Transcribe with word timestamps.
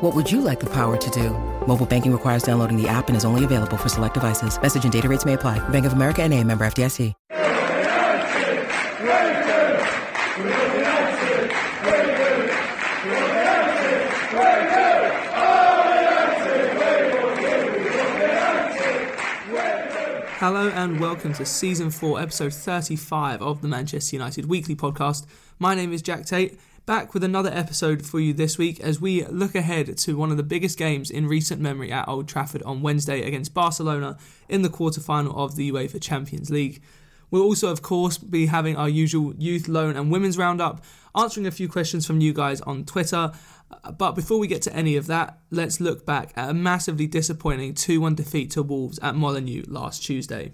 What 0.00 0.14
would 0.14 0.30
you 0.30 0.40
like 0.40 0.60
the 0.60 0.70
power 0.70 0.96
to 0.96 1.10
do? 1.10 1.30
Mobile 1.66 1.84
banking 1.84 2.12
requires 2.12 2.44
downloading 2.44 2.80
the 2.80 2.88
app 2.88 3.08
and 3.08 3.16
is 3.16 3.24
only 3.24 3.44
available 3.44 3.76
for 3.76 3.88
select 3.88 4.14
devices. 4.14 4.60
Message 4.62 4.84
and 4.84 4.92
data 4.92 5.08
rates 5.08 5.24
may 5.24 5.34
apply. 5.34 5.58
Bank 5.70 5.86
of 5.86 5.92
America 5.92 6.22
and 6.22 6.32
a 6.34 6.44
member 6.44 6.64
FDIC. 6.66 7.14
Hello 20.40 20.68
and 20.68 21.00
welcome 21.00 21.32
to 21.34 21.44
season 21.44 21.90
4, 21.90 22.20
episode 22.20 22.54
35 22.54 23.42
of 23.42 23.60
the 23.60 23.66
Manchester 23.66 24.14
United 24.14 24.46
Weekly 24.46 24.76
Podcast. 24.76 25.26
My 25.58 25.74
name 25.74 25.92
is 25.92 26.00
Jack 26.00 26.26
Tait, 26.26 26.56
back 26.88 27.12
with 27.12 27.22
another 27.22 27.50
episode 27.52 28.02
for 28.06 28.18
you 28.18 28.32
this 28.32 28.56
week 28.56 28.80
as 28.80 28.98
we 28.98 29.22
look 29.26 29.54
ahead 29.54 29.94
to 29.94 30.16
one 30.16 30.30
of 30.30 30.38
the 30.38 30.42
biggest 30.42 30.78
games 30.78 31.10
in 31.10 31.28
recent 31.28 31.60
memory 31.60 31.92
at 31.92 32.08
Old 32.08 32.26
Trafford 32.26 32.62
on 32.62 32.80
Wednesday 32.80 33.20
against 33.20 33.52
Barcelona 33.52 34.16
in 34.48 34.62
the 34.62 34.70
quarter-final 34.70 35.38
of 35.38 35.54
the 35.54 35.70
UEFA 35.70 36.00
Champions 36.00 36.48
League. 36.48 36.82
We'll 37.30 37.42
also, 37.42 37.70
of 37.70 37.82
course, 37.82 38.16
be 38.16 38.46
having 38.46 38.74
our 38.74 38.88
usual 38.88 39.34
youth, 39.36 39.68
loan, 39.68 39.96
and 39.96 40.10
women's 40.10 40.38
roundup, 40.38 40.82
answering 41.14 41.46
a 41.46 41.50
few 41.50 41.68
questions 41.68 42.06
from 42.06 42.22
you 42.22 42.32
guys 42.32 42.62
on 42.62 42.86
Twitter. 42.86 43.32
But 43.98 44.12
before 44.12 44.38
we 44.38 44.46
get 44.46 44.62
to 44.62 44.74
any 44.74 44.96
of 44.96 45.08
that, 45.08 45.40
let's 45.50 45.82
look 45.82 46.06
back 46.06 46.32
at 46.36 46.48
a 46.48 46.54
massively 46.54 47.06
disappointing 47.06 47.74
2 47.74 48.00
1 48.00 48.14
defeat 48.14 48.50
to 48.52 48.62
Wolves 48.62 48.98
at 49.00 49.14
Molineux 49.14 49.64
last 49.66 50.02
Tuesday. 50.02 50.52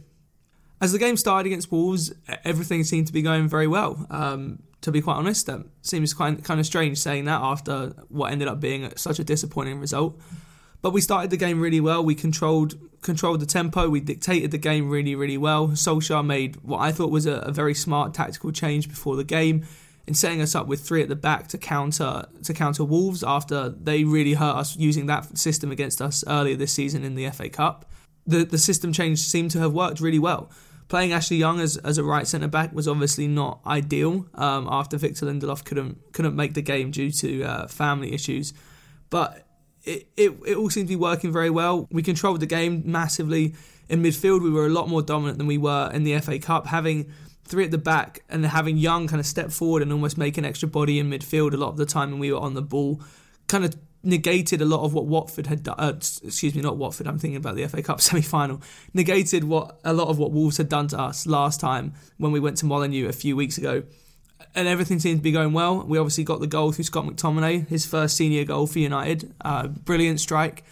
As 0.80 0.90
the 0.90 0.98
game 0.98 1.16
started 1.16 1.46
against 1.46 1.70
Wolves, 1.70 2.12
everything 2.44 2.82
seemed 2.82 3.06
to 3.06 3.12
be 3.12 3.22
going 3.22 3.48
very 3.48 3.68
well. 3.68 4.04
Um, 4.10 4.64
to 4.84 4.92
be 4.92 5.00
quite 5.00 5.14
honest, 5.14 5.46
that 5.46 5.64
seems 5.80 6.12
quite, 6.12 6.44
kind 6.44 6.60
of 6.60 6.66
strange 6.66 6.98
saying 6.98 7.24
that 7.24 7.40
after 7.40 7.94
what 8.08 8.30
ended 8.30 8.48
up 8.48 8.60
being 8.60 8.92
such 8.96 9.18
a 9.18 9.24
disappointing 9.24 9.80
result. 9.80 10.20
But 10.82 10.92
we 10.92 11.00
started 11.00 11.30
the 11.30 11.38
game 11.38 11.58
really 11.58 11.80
well. 11.80 12.04
We 12.04 12.14
controlled 12.14 12.74
controlled 13.00 13.40
the 13.40 13.46
tempo. 13.46 13.88
We 13.88 14.00
dictated 14.00 14.50
the 14.50 14.58
game 14.58 14.90
really, 14.90 15.14
really 15.14 15.38
well. 15.38 15.68
Solskjaer 15.68 16.24
made 16.24 16.56
what 16.56 16.80
I 16.80 16.92
thought 16.92 17.10
was 17.10 17.24
a, 17.24 17.36
a 17.36 17.50
very 17.50 17.72
smart 17.74 18.12
tactical 18.12 18.52
change 18.52 18.88
before 18.88 19.16
the 19.16 19.24
game 19.24 19.66
in 20.06 20.12
setting 20.12 20.42
us 20.42 20.54
up 20.54 20.66
with 20.66 20.80
three 20.80 21.02
at 21.02 21.08
the 21.08 21.16
back 21.16 21.48
to 21.48 21.58
counter 21.58 22.26
to 22.42 22.52
counter 22.52 22.84
Wolves 22.84 23.24
after 23.24 23.70
they 23.70 24.04
really 24.04 24.34
hurt 24.34 24.56
us 24.56 24.76
using 24.76 25.06
that 25.06 25.38
system 25.38 25.72
against 25.72 26.02
us 26.02 26.22
earlier 26.26 26.56
this 26.56 26.74
season 26.74 27.04
in 27.04 27.14
the 27.14 27.30
FA 27.30 27.48
Cup. 27.48 27.90
The 28.26 28.44
the 28.44 28.58
system 28.58 28.92
change 28.92 29.20
seemed 29.20 29.50
to 29.52 29.60
have 29.60 29.72
worked 29.72 30.00
really 30.00 30.18
well. 30.18 30.50
Playing 30.94 31.12
Ashley 31.12 31.38
Young 31.38 31.58
as, 31.58 31.76
as 31.78 31.98
a 31.98 32.04
right 32.04 32.24
centre 32.24 32.46
back 32.46 32.72
was 32.72 32.86
obviously 32.86 33.26
not 33.26 33.58
ideal 33.66 34.28
um, 34.36 34.68
after 34.70 34.96
Victor 34.96 35.26
Lindelof 35.26 35.64
couldn't 35.64 35.98
couldn't 36.12 36.36
make 36.36 36.54
the 36.54 36.62
game 36.62 36.92
due 36.92 37.10
to 37.10 37.42
uh, 37.42 37.66
family 37.66 38.14
issues, 38.14 38.54
but 39.10 39.44
it, 39.82 40.06
it 40.16 40.30
it 40.46 40.56
all 40.56 40.70
seemed 40.70 40.86
to 40.86 40.92
be 40.92 40.96
working 40.96 41.32
very 41.32 41.50
well. 41.50 41.88
We 41.90 42.04
controlled 42.04 42.38
the 42.38 42.46
game 42.46 42.84
massively 42.86 43.56
in 43.88 44.04
midfield. 44.04 44.40
We 44.44 44.52
were 44.52 44.66
a 44.66 44.70
lot 44.70 44.88
more 44.88 45.02
dominant 45.02 45.38
than 45.38 45.48
we 45.48 45.58
were 45.58 45.90
in 45.92 46.04
the 46.04 46.16
FA 46.20 46.38
Cup, 46.38 46.68
having 46.68 47.10
three 47.44 47.64
at 47.64 47.72
the 47.72 47.78
back 47.78 48.22
and 48.28 48.46
having 48.46 48.76
Young 48.76 49.08
kind 49.08 49.18
of 49.18 49.26
step 49.26 49.50
forward 49.50 49.82
and 49.82 49.92
almost 49.92 50.16
make 50.16 50.38
an 50.38 50.44
extra 50.44 50.68
body 50.68 51.00
in 51.00 51.10
midfield 51.10 51.54
a 51.54 51.56
lot 51.56 51.70
of 51.70 51.76
the 51.76 51.86
time 51.86 52.12
when 52.12 52.20
we 52.20 52.30
were 52.30 52.38
on 52.38 52.54
the 52.54 52.62
ball, 52.62 53.02
kind 53.48 53.64
of 53.64 53.74
negated 54.04 54.60
a 54.60 54.64
lot 54.64 54.84
of 54.84 54.94
what 54.94 55.06
Watford 55.06 55.46
had 55.46 55.62
done. 55.62 55.76
Uh, 55.78 55.92
excuse 55.96 56.54
me, 56.54 56.62
not 56.62 56.76
Watford. 56.76 57.06
I'm 57.06 57.18
thinking 57.18 57.36
about 57.36 57.56
the 57.56 57.66
FA 57.66 57.82
Cup 57.82 58.00
semi-final. 58.00 58.60
Negated 58.92 59.44
what 59.44 59.78
a 59.84 59.92
lot 59.92 60.08
of 60.08 60.18
what 60.18 60.32
Wolves 60.32 60.56
had 60.56 60.68
done 60.68 60.88
to 60.88 61.00
us 61.00 61.26
last 61.26 61.60
time 61.60 61.94
when 62.18 62.32
we 62.32 62.40
went 62.40 62.56
to 62.58 62.66
Molineux 62.66 63.08
a 63.08 63.12
few 63.12 63.36
weeks 63.36 63.58
ago. 63.58 63.82
And 64.54 64.68
everything 64.68 65.00
seemed 65.00 65.18
to 65.18 65.22
be 65.22 65.32
going 65.32 65.52
well. 65.52 65.82
We 65.82 65.98
obviously 65.98 66.24
got 66.24 66.40
the 66.40 66.46
goal 66.46 66.70
through 66.70 66.84
Scott 66.84 67.06
McTominay, 67.06 67.68
his 67.68 67.86
first 67.86 68.16
senior 68.16 68.44
goal 68.44 68.66
for 68.66 68.78
United. 68.78 69.34
Uh, 69.40 69.68
brilliant 69.68 70.20
strike, 70.20 70.64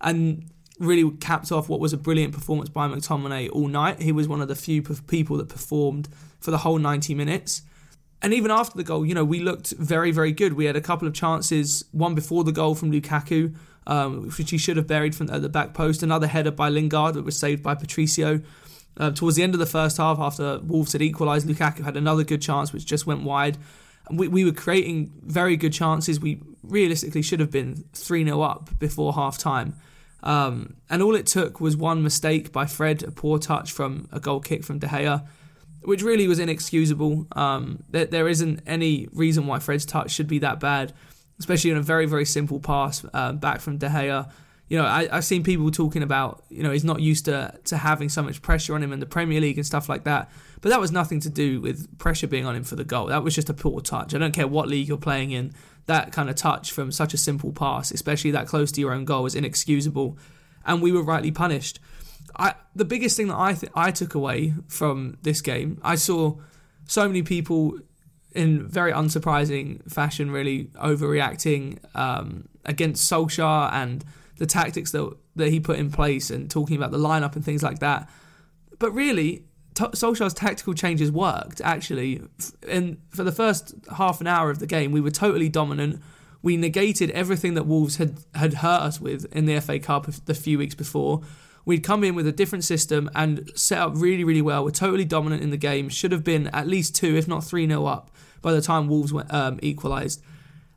and 0.00 0.44
really 0.78 1.08
capped 1.18 1.52
off 1.52 1.68
what 1.68 1.78
was 1.78 1.92
a 1.92 1.96
brilliant 1.96 2.34
performance 2.34 2.68
by 2.68 2.88
McTominay 2.88 3.50
all 3.52 3.68
night. 3.68 4.02
He 4.02 4.12
was 4.12 4.26
one 4.26 4.40
of 4.40 4.48
the 4.48 4.56
few 4.56 4.82
people 4.82 5.36
that 5.36 5.48
performed 5.48 6.08
for 6.40 6.50
the 6.50 6.58
whole 6.58 6.78
90 6.78 7.14
minutes. 7.14 7.62
And 8.22 8.34
even 8.34 8.50
after 8.50 8.76
the 8.76 8.84
goal, 8.84 9.06
you 9.06 9.14
know, 9.14 9.24
we 9.24 9.40
looked 9.40 9.72
very, 9.72 10.10
very 10.10 10.32
good. 10.32 10.52
We 10.52 10.66
had 10.66 10.76
a 10.76 10.80
couple 10.80 11.08
of 11.08 11.14
chances, 11.14 11.84
one 11.92 12.14
before 12.14 12.44
the 12.44 12.52
goal 12.52 12.74
from 12.74 12.92
Lukaku, 12.92 13.54
um, 13.86 14.28
which 14.36 14.50
he 14.50 14.58
should 14.58 14.76
have 14.76 14.86
buried 14.86 15.14
from 15.14 15.28
the 15.28 15.48
back 15.48 15.72
post, 15.72 16.02
another 16.02 16.26
header 16.26 16.50
by 16.50 16.68
Lingard 16.68 17.14
that 17.14 17.24
was 17.24 17.38
saved 17.38 17.62
by 17.62 17.74
Patricio. 17.74 18.42
Uh, 18.96 19.10
towards 19.10 19.36
the 19.36 19.42
end 19.42 19.54
of 19.54 19.60
the 19.60 19.66
first 19.66 19.96
half, 19.96 20.18
after 20.18 20.58
Wolves 20.58 20.92
had 20.92 21.00
equalised, 21.00 21.46
Lukaku 21.46 21.84
had 21.84 21.96
another 21.96 22.24
good 22.24 22.42
chance 22.42 22.72
which 22.72 22.84
just 22.84 23.06
went 23.06 23.22
wide. 23.22 23.56
We, 24.10 24.28
we 24.28 24.44
were 24.44 24.52
creating 24.52 25.12
very 25.22 25.56
good 25.56 25.72
chances. 25.72 26.20
We 26.20 26.42
realistically 26.62 27.22
should 27.22 27.40
have 27.40 27.50
been 27.50 27.84
3 27.94 28.24
0 28.24 28.42
up 28.42 28.78
before 28.78 29.14
half 29.14 29.38
time. 29.38 29.74
Um, 30.22 30.74
and 30.90 31.02
all 31.02 31.14
it 31.14 31.26
took 31.26 31.60
was 31.60 31.76
one 31.76 32.02
mistake 32.02 32.52
by 32.52 32.66
Fred, 32.66 33.02
a 33.02 33.10
poor 33.10 33.38
touch 33.38 33.72
from 33.72 34.08
a 34.12 34.20
goal 34.20 34.40
kick 34.40 34.64
from 34.64 34.78
De 34.78 34.86
Gea, 34.86 35.26
which 35.82 36.02
really 36.02 36.28
was 36.28 36.38
inexcusable. 36.38 37.26
Um, 37.32 37.82
there, 37.88 38.06
there 38.06 38.28
isn't 38.28 38.60
any 38.66 39.08
reason 39.12 39.46
why 39.46 39.58
Fred's 39.58 39.86
touch 39.86 40.10
should 40.10 40.28
be 40.28 40.38
that 40.40 40.60
bad, 40.60 40.92
especially 41.38 41.70
in 41.70 41.76
a 41.76 41.82
very, 41.82 42.06
very 42.06 42.24
simple 42.24 42.60
pass 42.60 43.04
uh, 43.14 43.32
back 43.32 43.60
from 43.60 43.78
De 43.78 43.88
Gea. 43.88 44.30
You 44.68 44.78
know, 44.78 44.84
I, 44.84 45.08
have 45.08 45.24
seen 45.24 45.42
people 45.42 45.70
talking 45.72 46.02
about, 46.02 46.44
you 46.48 46.62
know, 46.62 46.70
he's 46.70 46.84
not 46.84 47.00
used 47.00 47.24
to, 47.24 47.58
to 47.64 47.76
having 47.76 48.08
so 48.08 48.22
much 48.22 48.40
pressure 48.40 48.74
on 48.74 48.82
him 48.82 48.92
in 48.92 49.00
the 49.00 49.06
Premier 49.06 49.40
League 49.40 49.56
and 49.56 49.66
stuff 49.66 49.88
like 49.88 50.04
that. 50.04 50.30
But 50.60 50.68
that 50.68 50.80
was 50.80 50.92
nothing 50.92 51.18
to 51.20 51.30
do 51.30 51.60
with 51.60 51.98
pressure 51.98 52.28
being 52.28 52.46
on 52.46 52.54
him 52.54 52.62
for 52.62 52.76
the 52.76 52.84
goal. 52.84 53.06
That 53.06 53.24
was 53.24 53.34
just 53.34 53.50
a 53.50 53.54
poor 53.54 53.80
touch. 53.80 54.14
I 54.14 54.18
don't 54.18 54.32
care 54.32 54.46
what 54.46 54.68
league 54.68 54.86
you're 54.86 54.96
playing 54.96 55.32
in 55.32 55.52
that 55.86 56.12
kind 56.12 56.30
of 56.30 56.36
touch 56.36 56.70
from 56.70 56.92
such 56.92 57.14
a 57.14 57.16
simple 57.16 57.52
pass, 57.52 57.90
especially 57.90 58.30
that 58.30 58.46
close 58.46 58.70
to 58.72 58.80
your 58.80 58.92
own 58.92 59.04
goal, 59.04 59.26
is 59.26 59.34
inexcusable, 59.34 60.16
and 60.64 60.80
we 60.80 60.92
were 60.92 61.02
rightly 61.02 61.32
punished. 61.32 61.80
I, 62.36 62.54
the 62.74 62.84
biggest 62.84 63.16
thing 63.16 63.28
that 63.28 63.38
I 63.38 63.54
th- 63.54 63.72
I 63.74 63.90
took 63.90 64.14
away 64.14 64.54
from 64.68 65.18
this 65.22 65.40
game, 65.40 65.80
I 65.82 65.96
saw 65.96 66.36
so 66.86 67.06
many 67.06 67.22
people 67.22 67.78
in 68.32 68.66
very 68.66 68.92
unsurprising 68.92 69.90
fashion 69.90 70.30
really 70.30 70.66
overreacting 70.76 71.78
um, 71.96 72.48
against 72.64 73.10
Solskjaer 73.10 73.72
and 73.72 74.04
the 74.38 74.46
tactics 74.46 74.92
that 74.92 75.10
that 75.36 75.48
he 75.48 75.60
put 75.60 75.78
in 75.78 75.90
place 75.90 76.30
and 76.30 76.50
talking 76.50 76.76
about 76.76 76.90
the 76.90 76.98
lineup 76.98 77.34
and 77.36 77.44
things 77.44 77.62
like 77.62 77.78
that. 77.78 78.08
But 78.78 78.92
really, 78.92 79.44
T- 79.74 79.84
Solskjaer's 79.84 80.34
tactical 80.34 80.74
changes 80.74 81.10
worked 81.10 81.60
actually. 81.62 82.22
In 82.66 83.00
for 83.10 83.24
the 83.24 83.32
first 83.32 83.74
half 83.96 84.20
an 84.20 84.26
hour 84.26 84.50
of 84.50 84.58
the 84.58 84.66
game, 84.66 84.92
we 84.92 85.00
were 85.00 85.10
totally 85.10 85.48
dominant. 85.48 86.02
We 86.42 86.56
negated 86.56 87.10
everything 87.10 87.54
that 87.54 87.64
Wolves 87.64 87.96
had 87.96 88.18
had 88.34 88.54
hurt 88.54 88.80
us 88.82 89.00
with 89.00 89.26
in 89.34 89.46
the 89.46 89.60
FA 89.60 89.78
Cup 89.78 90.06
the 90.06 90.34
few 90.34 90.58
weeks 90.58 90.74
before. 90.74 91.22
We'd 91.70 91.84
come 91.84 92.02
in 92.02 92.16
with 92.16 92.26
a 92.26 92.32
different 92.32 92.64
system 92.64 93.08
and 93.14 93.48
set 93.54 93.78
up 93.78 93.92
really, 93.94 94.24
really 94.24 94.42
well. 94.42 94.64
We're 94.64 94.72
totally 94.72 95.04
dominant 95.04 95.40
in 95.40 95.50
the 95.50 95.56
game. 95.56 95.88
Should 95.88 96.10
have 96.10 96.24
been 96.24 96.48
at 96.48 96.66
least 96.66 96.96
two, 96.96 97.14
if 97.14 97.28
not 97.28 97.44
three, 97.44 97.64
nil 97.64 97.86
up 97.86 98.10
by 98.42 98.50
the 98.50 98.60
time 98.60 98.88
Wolves 98.88 99.14
um, 99.30 99.60
equalised. 99.62 100.20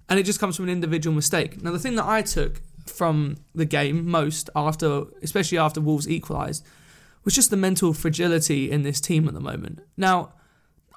And 0.08 0.20
it 0.20 0.24
just 0.24 0.40
comes 0.40 0.56
from 0.56 0.66
an 0.66 0.72
individual 0.72 1.16
mistake. 1.16 1.64
Now, 1.64 1.72
the 1.72 1.80
thing 1.80 1.96
that 1.96 2.06
I 2.06 2.22
took 2.22 2.62
from 2.86 3.38
the 3.56 3.66
game 3.66 4.08
most 4.08 4.52
after, 4.56 5.06
especially 5.24 5.58
after 5.58 5.82
Wolves 5.82 6.08
equalised, 6.08 6.64
was 7.24 7.34
just 7.34 7.50
the 7.50 7.58
mental 7.58 7.92
fragility 7.94 8.70
in 8.70 8.84
this 8.84 9.02
team 9.02 9.28
at 9.28 9.34
the 9.34 9.40
moment. 9.40 9.80
Now, 9.98 10.34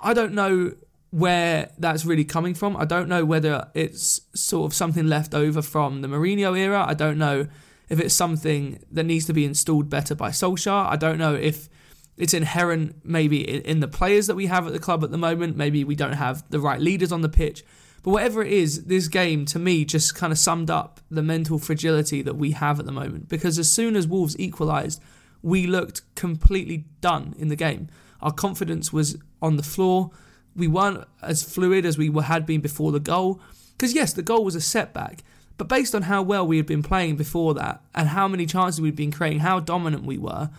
I 0.02 0.12
don't 0.12 0.34
know 0.34 0.74
where 1.08 1.70
that's 1.78 2.04
really 2.04 2.26
coming 2.26 2.52
from. 2.52 2.76
I 2.76 2.84
don't 2.84 3.08
know 3.08 3.24
whether 3.24 3.70
it's 3.72 4.20
sort 4.34 4.70
of 4.70 4.74
something 4.74 5.06
left 5.06 5.34
over 5.34 5.62
from 5.62 6.02
the 6.02 6.08
Mourinho 6.08 6.54
era. 6.54 6.84
I 6.86 6.92
don't 6.92 7.16
know 7.16 7.46
if 7.88 8.00
it's 8.00 8.14
something 8.14 8.82
that 8.90 9.04
needs 9.04 9.26
to 9.26 9.32
be 9.32 9.44
installed 9.44 9.88
better 9.88 10.14
by 10.14 10.30
Solskjaer. 10.30 10.86
I 10.86 10.96
don't 10.96 11.18
know 11.18 11.34
if 11.34 11.68
it's 12.16 12.34
inherent 12.34 13.04
maybe 13.04 13.40
in 13.40 13.80
the 13.80 13.88
players 13.88 14.26
that 14.26 14.34
we 14.34 14.46
have 14.46 14.66
at 14.66 14.72
the 14.72 14.78
club 14.78 15.04
at 15.04 15.10
the 15.10 15.18
moment. 15.18 15.56
Maybe 15.56 15.84
we 15.84 15.94
don't 15.94 16.14
have 16.14 16.42
the 16.50 16.60
right 16.60 16.80
leaders 16.80 17.12
on 17.12 17.20
the 17.20 17.28
pitch. 17.28 17.64
But 18.02 18.12
whatever 18.12 18.42
it 18.42 18.52
is, 18.52 18.84
this 18.84 19.08
game 19.08 19.44
to 19.46 19.58
me 19.58 19.84
just 19.84 20.14
kind 20.14 20.32
of 20.32 20.38
summed 20.38 20.70
up 20.70 21.00
the 21.10 21.22
mental 21.22 21.58
fragility 21.58 22.22
that 22.22 22.36
we 22.36 22.52
have 22.52 22.78
at 22.78 22.86
the 22.86 22.92
moment. 22.92 23.28
Because 23.28 23.58
as 23.58 23.70
soon 23.70 23.96
as 23.96 24.06
Wolves 24.06 24.38
equalised, 24.38 25.02
we 25.42 25.66
looked 25.66 26.02
completely 26.14 26.84
done 27.00 27.34
in 27.38 27.48
the 27.48 27.56
game. 27.56 27.88
Our 28.20 28.32
confidence 28.32 28.92
was 28.92 29.16
on 29.42 29.56
the 29.56 29.62
floor. 29.62 30.10
We 30.54 30.68
weren't 30.68 31.04
as 31.20 31.42
fluid 31.42 31.84
as 31.84 31.98
we 31.98 32.10
had 32.22 32.46
been 32.46 32.60
before 32.60 32.92
the 32.92 33.00
goal. 33.00 33.40
Because, 33.72 33.92
yes, 33.92 34.12
the 34.12 34.22
goal 34.22 34.44
was 34.44 34.54
a 34.54 34.60
setback. 34.60 35.22
But 35.58 35.68
based 35.68 35.94
on 35.94 36.02
how 36.02 36.22
well 36.22 36.46
we 36.46 36.58
had 36.58 36.66
been 36.66 36.82
playing 36.82 37.16
before 37.16 37.54
that 37.54 37.82
and 37.94 38.08
how 38.08 38.28
many 38.28 38.46
chances 38.46 38.80
we'd 38.80 38.96
been 38.96 39.12
creating, 39.12 39.40
how 39.40 39.60
dominant 39.60 40.04
we 40.04 40.18
were, 40.18 40.50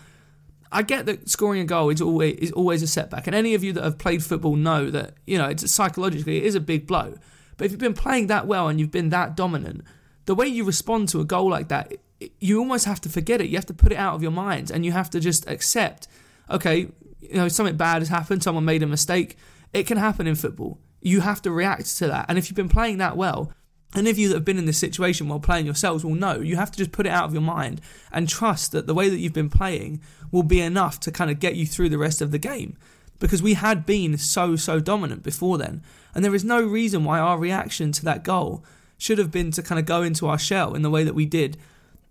I 0.70 0.82
get 0.82 1.06
that 1.06 1.28
scoring 1.28 1.60
a 1.60 1.64
goal 1.64 1.90
is 1.90 2.00
always 2.00 2.34
is 2.36 2.52
always 2.52 2.82
a 2.82 2.86
setback. 2.86 3.26
And 3.26 3.34
any 3.34 3.54
of 3.54 3.64
you 3.64 3.72
that 3.72 3.84
have 3.84 3.98
played 3.98 4.22
football 4.22 4.56
know 4.56 4.90
that, 4.90 5.14
you 5.26 5.38
know, 5.38 5.46
it's 5.46 5.70
psychologically 5.70 6.38
it 6.38 6.44
is 6.44 6.54
a 6.54 6.60
big 6.60 6.86
blow. 6.86 7.14
But 7.56 7.64
if 7.64 7.72
you've 7.72 7.80
been 7.80 7.94
playing 7.94 8.26
that 8.28 8.46
well 8.46 8.68
and 8.68 8.78
you've 8.78 8.90
been 8.90 9.08
that 9.10 9.36
dominant, 9.36 9.82
the 10.26 10.34
way 10.34 10.46
you 10.46 10.64
respond 10.64 11.08
to 11.10 11.20
a 11.20 11.24
goal 11.24 11.48
like 11.48 11.68
that, 11.68 11.92
you 12.38 12.58
almost 12.58 12.84
have 12.84 13.00
to 13.02 13.08
forget 13.08 13.40
it. 13.40 13.48
You 13.48 13.56
have 13.56 13.66
to 13.66 13.74
put 13.74 13.92
it 13.92 13.98
out 13.98 14.14
of 14.14 14.22
your 14.22 14.30
mind 14.30 14.70
and 14.70 14.84
you 14.84 14.92
have 14.92 15.10
to 15.10 15.20
just 15.20 15.48
accept, 15.48 16.06
okay, 16.50 16.88
you 17.20 17.34
know, 17.34 17.48
something 17.48 17.76
bad 17.76 18.02
has 18.02 18.08
happened, 18.08 18.42
someone 18.42 18.64
made 18.64 18.82
a 18.82 18.86
mistake. 18.86 19.36
It 19.72 19.86
can 19.86 19.96
happen 19.96 20.26
in 20.26 20.34
football. 20.34 20.78
You 21.00 21.20
have 21.20 21.40
to 21.42 21.50
react 21.50 21.96
to 21.98 22.08
that. 22.08 22.26
And 22.28 22.38
if 22.38 22.48
you've 22.48 22.56
been 22.56 22.68
playing 22.68 22.98
that 22.98 23.16
well, 23.16 23.52
any 23.94 24.10
of 24.10 24.18
you 24.18 24.28
that 24.28 24.34
have 24.34 24.44
been 24.44 24.58
in 24.58 24.66
this 24.66 24.78
situation 24.78 25.28
while 25.28 25.40
playing 25.40 25.64
yourselves 25.64 26.04
will 26.04 26.14
know 26.14 26.40
you 26.40 26.56
have 26.56 26.70
to 26.70 26.78
just 26.78 26.92
put 26.92 27.06
it 27.06 27.12
out 27.12 27.24
of 27.24 27.32
your 27.32 27.42
mind 27.42 27.80
and 28.12 28.28
trust 28.28 28.72
that 28.72 28.86
the 28.86 28.94
way 28.94 29.08
that 29.08 29.18
you've 29.18 29.32
been 29.32 29.48
playing 29.48 30.00
will 30.30 30.42
be 30.42 30.60
enough 30.60 31.00
to 31.00 31.10
kind 31.10 31.30
of 31.30 31.40
get 31.40 31.56
you 31.56 31.66
through 31.66 31.88
the 31.88 31.98
rest 31.98 32.20
of 32.20 32.30
the 32.30 32.38
game. 32.38 32.76
Because 33.18 33.42
we 33.42 33.54
had 33.54 33.86
been 33.86 34.18
so, 34.18 34.56
so 34.56 34.78
dominant 34.78 35.22
before 35.22 35.58
then. 35.58 35.82
And 36.14 36.24
there 36.24 36.34
is 36.34 36.44
no 36.44 36.62
reason 36.62 37.02
why 37.02 37.18
our 37.18 37.38
reaction 37.38 37.90
to 37.92 38.04
that 38.04 38.22
goal 38.22 38.62
should 38.98 39.18
have 39.18 39.30
been 39.30 39.50
to 39.52 39.62
kind 39.62 39.78
of 39.78 39.86
go 39.86 40.02
into 40.02 40.28
our 40.28 40.38
shell 40.38 40.74
in 40.74 40.82
the 40.82 40.90
way 40.90 41.02
that 41.02 41.14
we 41.14 41.26
did. 41.26 41.56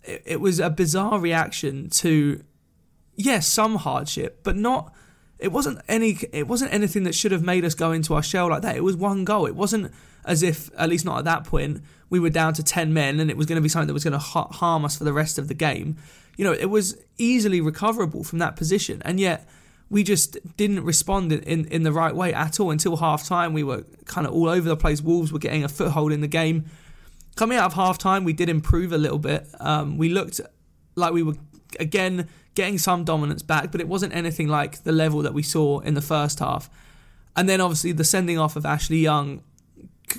It, 0.03 0.23
it 0.25 0.41
was 0.41 0.59
a 0.59 0.69
bizarre 0.69 1.19
reaction 1.19 1.89
to, 1.91 2.44
yes, 3.15 3.47
some 3.47 3.75
hardship, 3.75 4.39
but 4.44 4.57
not 4.57 4.94
it 5.39 5.51
wasn't 5.51 5.80
any 5.88 6.18
it 6.33 6.47
wasn't 6.47 6.73
anything 6.73 7.03
that 7.03 7.13
should 7.13 7.31
have 7.31 7.44
made 7.44 7.63
us 7.63 7.75
go 7.75 7.91
into 7.91 8.13
our 8.15 8.23
shell 8.23 8.50
like 8.50 8.63
that. 8.63 8.75
It 8.75 8.83
was 8.83 8.95
one 8.95 9.23
goal. 9.23 9.45
It 9.45 9.56
wasn't 9.56 9.94
as 10.27 10.44
if 10.44 10.69
at 10.77 10.89
least 10.89 11.06
not 11.06 11.18
at 11.18 11.25
that 11.25 11.44
point 11.45 11.81
we 12.09 12.19
were 12.19 12.29
down 12.29 12.53
to 12.53 12.63
10 12.63 12.94
men 12.94 13.19
and 13.19 13.31
it 13.31 13.38
was 13.38 13.45
going 13.45 13.56
to 13.56 13.62
be 13.62 13.69
something 13.69 13.88
that 13.88 13.94
was 13.94 14.03
going 14.03 14.13
to 14.13 14.19
harm 14.19 14.85
us 14.85 14.97
for 14.97 15.03
the 15.03 15.13
rest 15.13 15.38
of 15.39 15.47
the 15.47 15.53
game. 15.53 15.97
You 16.38 16.45
know, 16.45 16.53
it 16.53 16.69
was 16.69 16.97
easily 17.18 17.62
recoverable 17.62 18.24
from 18.24 18.39
that 18.39 18.56
position 18.56 19.01
and 19.03 19.19
yet 19.19 19.47
we 19.89 20.03
just 20.03 20.38
didn't 20.57 20.83
respond 20.83 21.31
in, 21.31 21.39
in, 21.44 21.65
in 21.65 21.83
the 21.83 21.91
right 21.91 22.15
way 22.15 22.33
at 22.33 22.59
all 22.59 22.71
until 22.71 22.97
half 22.97 23.25
time. 23.25 23.53
We 23.53 23.63
were 23.63 23.85
kind 24.06 24.27
of 24.27 24.33
all 24.33 24.50
over 24.50 24.68
the 24.68 24.77
place. 24.77 25.01
Wolves 25.01 25.31
were 25.31 25.39
getting 25.39 25.63
a 25.63 25.69
foothold 25.69 26.12
in 26.12 26.21
the 26.21 26.27
game. 26.27 26.65
Coming 27.35 27.57
out 27.57 27.65
of 27.65 27.73
half 27.73 27.97
time, 27.97 28.23
we 28.23 28.33
did 28.33 28.50
improve 28.50 28.91
a 28.91 28.97
little 28.97 29.19
bit. 29.19 29.47
Um, 29.59 29.97
we 29.97 30.09
looked 30.09 30.41
like 30.95 31.13
we 31.13 31.23
were, 31.23 31.35
again, 31.80 32.27
getting 32.56 32.77
some 32.77 33.06
dominance 33.06 33.44
back, 33.44 33.71
but 33.71 33.80
it 33.80 33.88
wasn't 33.88 34.13
anything 34.13 34.47
like 34.47 34.83
the 34.83 34.91
level 34.91 35.21
that 35.21 35.33
we 35.33 35.44
saw 35.44 35.80
in 35.80 35.94
the 35.94 36.01
first 36.01 36.39
half. 36.39 36.69
And 37.35 37.47
then 37.47 37.62
obviously 37.62 37.91
the 37.91 38.03
sending 38.03 38.39
off 38.39 38.56
of 38.56 38.65
Ashley 38.65 38.97
Young 38.97 39.44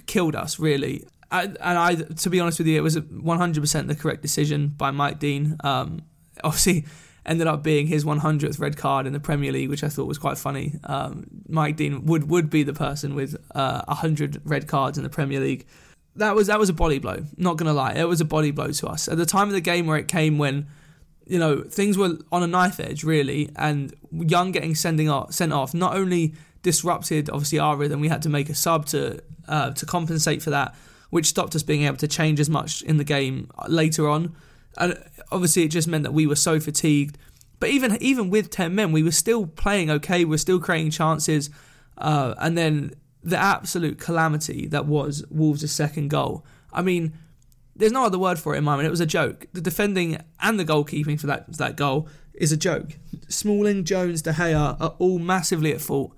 killed 0.07 0.37
us 0.37 0.59
really. 0.59 1.07
And 1.31 1.59
I, 1.61 1.95
to 1.95 2.31
be 2.31 2.41
honest 2.41 2.59
with 2.59 2.69
you, 2.69 2.79
it 2.79 2.83
was 2.83 2.97
100% 2.97 3.87
the 3.87 3.95
correct 3.95 4.23
decision 4.23 4.69
by 4.69 4.91
Mike 4.91 5.19
Dean. 5.19 5.59
Um, 5.63 6.03
obviously, 6.45 6.87
ended 7.27 7.47
up 7.47 7.63
being 7.63 7.87
his 7.87 8.05
100th 8.05 8.59
red 8.59 8.77
card 8.77 9.07
in 9.07 9.13
the 9.13 9.21
Premier 9.21 9.53
League, 9.53 9.69
which 9.69 9.85
I 9.85 9.89
thought 9.89 10.07
was 10.07 10.19
quite 10.19 10.39
funny. 10.39 10.75
Um, 10.85 11.27
Mike 11.49 11.77
Dean 11.77 12.07
would 12.07 12.29
would 12.31 12.49
be 12.49 12.63
the 12.63 12.73
person 12.73 13.15
with 13.15 13.37
uh, 13.55 13.83
100 13.87 14.41
red 14.45 14.67
cards 14.67 14.97
in 14.97 15.05
the 15.05 15.11
Premier 15.11 15.41
League. 15.41 15.67
That 16.17 16.35
was 16.35 16.47
that 16.47 16.59
was 16.59 16.69
a 16.69 16.73
body 16.73 16.99
blow. 16.99 17.25
Not 17.37 17.59
gonna 17.59 17.75
lie, 17.75 17.93
it 17.93 18.09
was 18.09 18.21
a 18.21 18.25
body 18.25 18.51
blow 18.51 18.73
to 18.73 18.89
us 18.89 19.07
at 19.09 19.19
the 19.19 19.27
time 19.27 19.49
of 19.49 19.55
the 19.55 19.61
game 19.61 19.87
where 19.87 19.99
it 19.99 20.09
came 20.09 20.39
when 20.39 20.67
you 21.29 21.39
know, 21.39 21.63
things 21.63 21.99
were 21.99 22.19
on 22.33 22.43
a 22.43 22.47
knife 22.47 22.81
edge 22.81 23.05
really, 23.05 23.51
and 23.57 23.95
Young 24.11 24.51
getting 24.51 24.75
sending 24.75 25.09
off, 25.09 25.33
sent 25.33 25.53
off 25.53 25.75
not 25.75 25.95
only 25.95 26.35
disrupted 26.63 27.31
obviously 27.31 27.59
our 27.59 27.77
rhythm. 27.77 28.01
We 28.01 28.09
had 28.09 28.23
to 28.23 28.29
make 28.29 28.49
a 28.49 28.55
sub 28.55 28.87
to 28.87 29.23
uh, 29.47 29.73
to 29.73 29.87
compensate 29.87 30.43
for 30.43 30.51
that, 30.51 30.75
which 31.11 31.27
stopped 31.27 31.55
us 31.55 31.63
being 31.63 31.83
able 31.83 31.99
to 31.99 32.09
change 32.09 32.41
as 32.41 32.49
much 32.49 32.83
in 32.83 32.97
the 32.97 33.05
game 33.05 33.51
later 33.69 34.09
on. 34.09 34.35
And 34.79 34.99
obviously, 35.31 35.65
it 35.65 35.69
just 35.69 35.89
meant 35.89 36.05
that 36.05 36.13
we 36.13 36.27
were 36.27 36.37
so 36.37 36.59
fatigued. 36.61 37.19
But 37.61 37.71
even 37.71 37.99
even 38.01 38.31
with 38.31 38.51
ten 38.51 38.75
men, 38.75 38.93
we 38.93 39.03
were 39.03 39.13
still 39.13 39.47
playing 39.47 39.91
okay. 39.91 40.25
We 40.25 40.35
are 40.35 40.39
still 40.39 40.61
creating 40.61 40.93
chances, 40.93 41.51
uh, 41.99 42.35
and 42.39 42.57
then 42.57 42.95
the 43.23 43.37
absolute 43.37 43.99
calamity 43.99 44.67
that 44.69 44.87
was 44.87 45.25
Wolves' 45.31 45.71
second 45.71 46.09
goal. 46.09 46.45
I 46.73 46.83
mean 46.83 47.13
there's 47.79 47.93
no 47.93 48.05
other 48.05 48.19
word 48.19 48.39
for 48.39 48.55
it 48.55 48.59
in 48.59 48.65
my 48.65 48.75
mind. 48.75 48.87
It 48.87 48.91
was 48.91 49.01
a 49.01 49.07
joke. 49.07 49.47
The 49.53 49.61
defending 49.61 50.21
and 50.41 50.59
the 50.59 50.65
goalkeeping 50.65 51.19
for 51.19 51.27
that 51.29 51.57
that 51.57 51.77
goal 51.77 52.09
is 52.35 52.53
a 52.53 52.57
joke. 52.57 52.97
Smalling, 53.29 53.85
Jones, 53.85 54.23
De 54.23 54.33
Gea 54.33 54.81
are 54.81 54.95
all 54.99 55.19
massively 55.19 55.73
at 55.73 55.81
fault. 55.81 56.15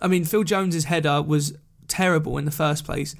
I 0.00 0.08
mean, 0.08 0.24
Phil 0.24 0.44
Jones's 0.44 0.84
header 0.84 1.22
was 1.22 1.56
terrible 1.88 2.38
in 2.38 2.44
the 2.44 2.50
first 2.50 2.84
place, 2.84 3.14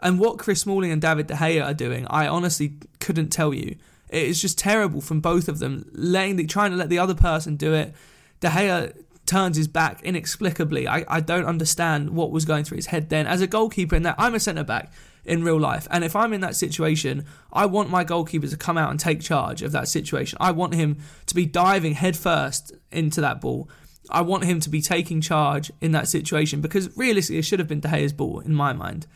and 0.00 0.18
what 0.18 0.38
Chris 0.38 0.60
Smalling 0.60 0.90
and 0.90 1.02
David 1.02 1.26
De 1.26 1.34
Gea 1.34 1.64
are 1.64 1.74
doing, 1.74 2.06
I 2.08 2.26
honestly 2.26 2.74
couldn't 3.00 3.28
tell 3.28 3.52
you. 3.52 3.76
It 4.08 4.24
is 4.24 4.40
just 4.40 4.58
terrible 4.58 5.00
from 5.00 5.20
both 5.20 5.48
of 5.48 5.58
them, 5.58 5.88
letting 5.92 6.36
the, 6.36 6.46
trying 6.46 6.70
to 6.70 6.76
let 6.76 6.90
the 6.90 6.98
other 6.98 7.14
person 7.14 7.56
do 7.56 7.72
it. 7.72 7.94
De 8.40 8.48
Gea 8.48 8.94
turns 9.26 9.56
his 9.56 9.68
back 9.68 10.02
inexplicably. 10.02 10.86
I, 10.86 11.04
I 11.08 11.20
don't 11.20 11.46
understand 11.46 12.10
what 12.10 12.30
was 12.30 12.44
going 12.44 12.64
through 12.64 12.76
his 12.76 12.86
head 12.86 13.08
then. 13.08 13.26
As 13.26 13.40
a 13.40 13.46
goalkeeper 13.46 13.96
in 13.96 14.02
that, 14.02 14.16
I'm 14.18 14.34
a 14.34 14.40
centre 14.40 14.64
back 14.64 14.92
in 15.24 15.44
real 15.44 15.58
life. 15.58 15.86
And 15.90 16.04
if 16.04 16.16
I'm 16.16 16.32
in 16.32 16.40
that 16.40 16.56
situation, 16.56 17.24
I 17.52 17.66
want 17.66 17.90
my 17.90 18.04
goalkeeper 18.04 18.46
to 18.46 18.56
come 18.56 18.76
out 18.76 18.90
and 18.90 18.98
take 18.98 19.20
charge 19.20 19.62
of 19.62 19.72
that 19.72 19.88
situation. 19.88 20.38
I 20.40 20.50
want 20.50 20.74
him 20.74 20.98
to 21.26 21.34
be 21.34 21.46
diving 21.46 21.94
headfirst 21.94 22.72
into 22.90 23.20
that 23.20 23.40
ball. 23.40 23.68
I 24.10 24.22
want 24.22 24.44
him 24.44 24.60
to 24.60 24.68
be 24.68 24.80
taking 24.80 25.20
charge 25.20 25.70
in 25.80 25.92
that 25.92 26.08
situation 26.08 26.60
because 26.60 26.96
realistically, 26.96 27.38
it 27.38 27.44
should 27.44 27.60
have 27.60 27.68
been 27.68 27.80
De 27.80 27.88
Gea's 27.88 28.12
ball 28.12 28.40
in 28.40 28.54
my 28.54 28.72
mind. 28.72 29.06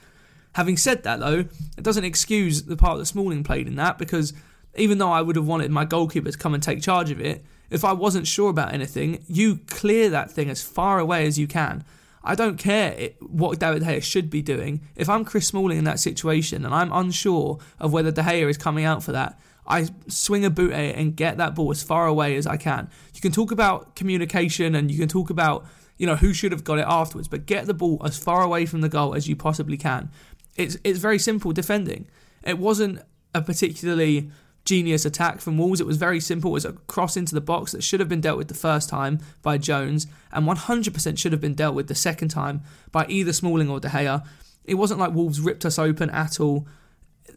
Having 0.55 0.77
said 0.79 1.03
that, 1.03 1.21
though, 1.21 1.45
it 1.77 1.83
doesn't 1.83 2.05
excuse 2.05 2.63
the 2.63 2.77
part 2.77 2.99
that 2.99 3.07
Smalling 3.07 3.45
played 3.45 3.67
in 3.67 3.77
that 3.77 3.99
because 3.99 4.33
even 4.77 4.99
though 4.99 5.11
I 5.11 5.23
would 5.23 5.37
have 5.37 5.47
wanted 5.47 5.71
my 5.71 5.85
goalkeeper 5.85 6.31
to 6.31 6.39
come 6.39 6.55
and 6.55 6.63
take 6.63 6.81
charge 6.81 7.11
of 7.11 7.21
it, 7.21 7.45
if 7.69 7.85
I 7.85 7.93
wasn't 7.93 8.27
sure 8.27 8.51
about 8.51 8.73
anything, 8.73 9.25
you 9.27 9.61
clear 9.67 10.09
that 10.11 10.31
thing 10.31 10.49
as 10.49 10.63
far 10.63 10.99
away 10.99 11.27
as 11.27 11.39
you 11.39 11.47
can. 11.47 11.85
I 12.27 12.35
don't 12.35 12.59
care 12.59 13.11
what 13.21 13.61
David 13.61 13.85
De 13.85 13.87
Gea 13.87 14.03
should 14.03 14.29
be 14.29 14.43
doing. 14.43 14.81
If 14.97 15.09
I'm 15.09 15.25
Chris 15.25 15.47
Smalling 15.47 15.79
in 15.79 15.85
that 15.85 16.01
situation 16.01 16.65
and 16.65 16.75
I'm 16.75 16.93
unsure 16.93 17.59
of 17.79 17.93
whether 17.93 18.11
De 18.11 18.23
Gea 18.23 18.51
is 18.51 18.59
coming 18.59 18.85
out 18.85 19.03
for 19.03 19.13
that, 19.13 19.39
I 19.67 19.89
swing 20.09 20.45
a 20.45 20.51
boot 20.51 20.73
at 20.73 20.81
it 20.81 20.97
and 20.97 21.17
get 21.17 21.39
that 21.39 21.55
ball 21.55 21.71
as 21.71 21.83
far 21.83 22.07
away 22.07 22.37
as 22.37 22.47
I 22.47 22.57
can. 22.57 22.91
You 23.15 23.21
can 23.21 23.33
talk 23.33 23.53
about 23.53 23.95
communication 23.95 24.75
and 24.75 24.91
you 24.91 24.99
can 24.99 25.09
talk 25.09 25.31
about 25.31 25.67
you 25.99 26.07
know 26.07 26.17
who 26.17 26.35
should 26.35 26.53
have 26.53 26.65
got 26.65 26.79
it 26.79 26.85
afterwards, 26.87 27.29
but 27.29 27.47
get 27.47 27.67
the 27.67 27.75
ball 27.75 28.03
as 28.05 28.19
far 28.19 28.43
away 28.43 28.67
from 28.67 28.81
the 28.81 28.89
goal 28.89 29.15
as 29.15 29.29
you 29.29 29.37
possibly 29.37 29.77
can. 29.77 30.11
It's 30.57 30.77
it's 30.85 30.99
very 30.99 31.19
simple 31.19 31.53
defending. 31.53 32.09
It 32.43 32.59
wasn't 32.59 33.01
a 33.35 33.41
particularly 33.41 34.31
genius 34.67 35.07
attack 35.07 35.41
from 35.41 35.57
Wolves. 35.57 35.81
It 35.81 35.87
was 35.87 35.97
very 35.97 36.21
simple. 36.21 36.51
It 36.51 36.55
was 36.55 36.65
a 36.67 36.73
cross 36.73 37.17
into 37.17 37.35
the 37.35 37.41
box 37.41 37.73
that 37.73 37.83
should 37.83 38.01
have 38.01 38.09
been 38.09 38.21
dealt 38.21 38.37
with 38.37 38.49
the 38.49 38.55
first 38.55 38.91
time 38.91 39.21
by 39.41 39.57
Jones 39.57 40.07
and 40.33 40.47
100% 40.47 41.19
should 41.19 41.33
have 41.33 41.41
been 41.41 41.55
dealt 41.55 41.75
with 41.75 41.89
the 41.89 41.95
second 41.95 42.29
time 42.29 42.61
by 42.93 43.07
either 43.09 43.33
Smalling 43.33 43.71
or 43.71 43.81
De 43.81 43.89
Gea. 43.89 44.27
It 44.65 44.75
wasn't 44.75 45.01
like 45.01 45.15
Wolves 45.15 45.41
ripped 45.41 45.65
us 45.65 45.79
open 45.79 46.11
at 46.11 46.39
all. 46.39 46.67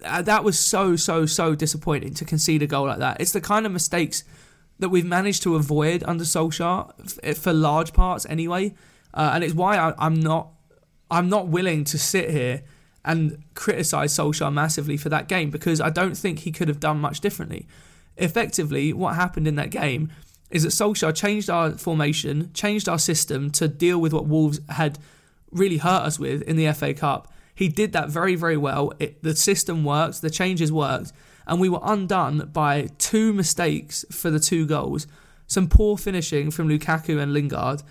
Uh, 0.04 0.22
that 0.24 0.44
was 0.44 0.60
so, 0.60 0.96
so, 0.96 1.26
so 1.26 1.56
disappointing 1.56 2.14
to 2.16 2.26
concede 2.26 2.64
a 2.64 2.68
goal 2.68 2.88
like 2.88 3.00
that. 3.00 3.22
It's 3.22 3.32
the 3.32 3.42
kind 3.42 3.66
of 3.66 3.72
mistakes 3.72 4.24
that 4.80 4.90
we've 4.90 5.06
managed 5.06 5.44
to 5.44 5.56
avoid 5.56 6.04
under 6.08 6.24
Solskjaer 6.24 7.38
for 7.38 7.54
large 7.54 7.94
parts 7.94 8.26
anyway. 8.28 8.74
Uh, 9.14 9.32
and 9.34 9.44
it's 9.44 9.54
why 9.54 9.78
I, 9.78 9.94
I'm 9.98 10.20
not 10.20 10.50
I'm 11.12 11.28
not 11.28 11.48
willing 11.48 11.84
to 11.86 11.98
sit 11.98 12.30
here 12.30 12.64
and 13.10 13.44
criticise 13.56 14.14
Solskjaer 14.14 14.54
massively 14.54 14.96
for 14.96 15.10
that 15.10 15.28
game 15.28 15.50
because 15.50 15.82
I 15.82 15.90
don't 15.90 16.16
think 16.16 16.40
he 16.40 16.52
could 16.52 16.68
have 16.68 16.80
done 16.80 17.00
much 17.00 17.22
differently. 17.22 17.66
Effectively, 18.18 18.94
what 18.94 19.16
happened 19.16 19.48
in 19.48 19.56
that 19.56 19.72
game 19.72 20.12
is 20.52 20.62
that 20.62 20.70
Solskjaer 20.70 21.16
changed 21.16 21.50
our 21.50 21.72
formation, 21.72 22.52
changed 22.54 22.88
our 22.88 23.00
system 23.00 23.50
to 23.52 23.68
deal 23.68 23.98
with 23.98 24.14
what 24.14 24.28
Wolves 24.28 24.60
had 24.70 25.00
really 25.50 25.78
hurt 25.78 26.04
us 26.04 26.20
with 26.20 26.44
in 26.44 26.56
the 26.56 26.72
FA 26.72 26.94
Cup. 26.94 27.34
He 27.56 27.68
did 27.68 27.94
that 27.94 28.10
very, 28.10 28.36
very 28.36 28.58
well. 28.58 28.94
It, 29.00 29.24
the 29.24 29.36
system 29.36 29.84
worked, 29.84 30.22
the 30.22 30.30
changes 30.30 30.72
worked, 30.72 31.12
and 31.48 31.60
we 31.60 31.68
were 31.68 31.82
undone 31.82 32.52
by 32.54 32.90
two 33.00 33.34
mistakes 33.34 34.06
for 34.12 34.30
the 34.30 34.40
two 34.40 34.68
goals, 34.68 35.08
some 35.48 35.68
poor 35.68 35.98
finishing 35.98 36.52
from 36.52 36.70
Lukaku 36.70 37.20
and 37.20 37.34
Lingard, 37.34 37.82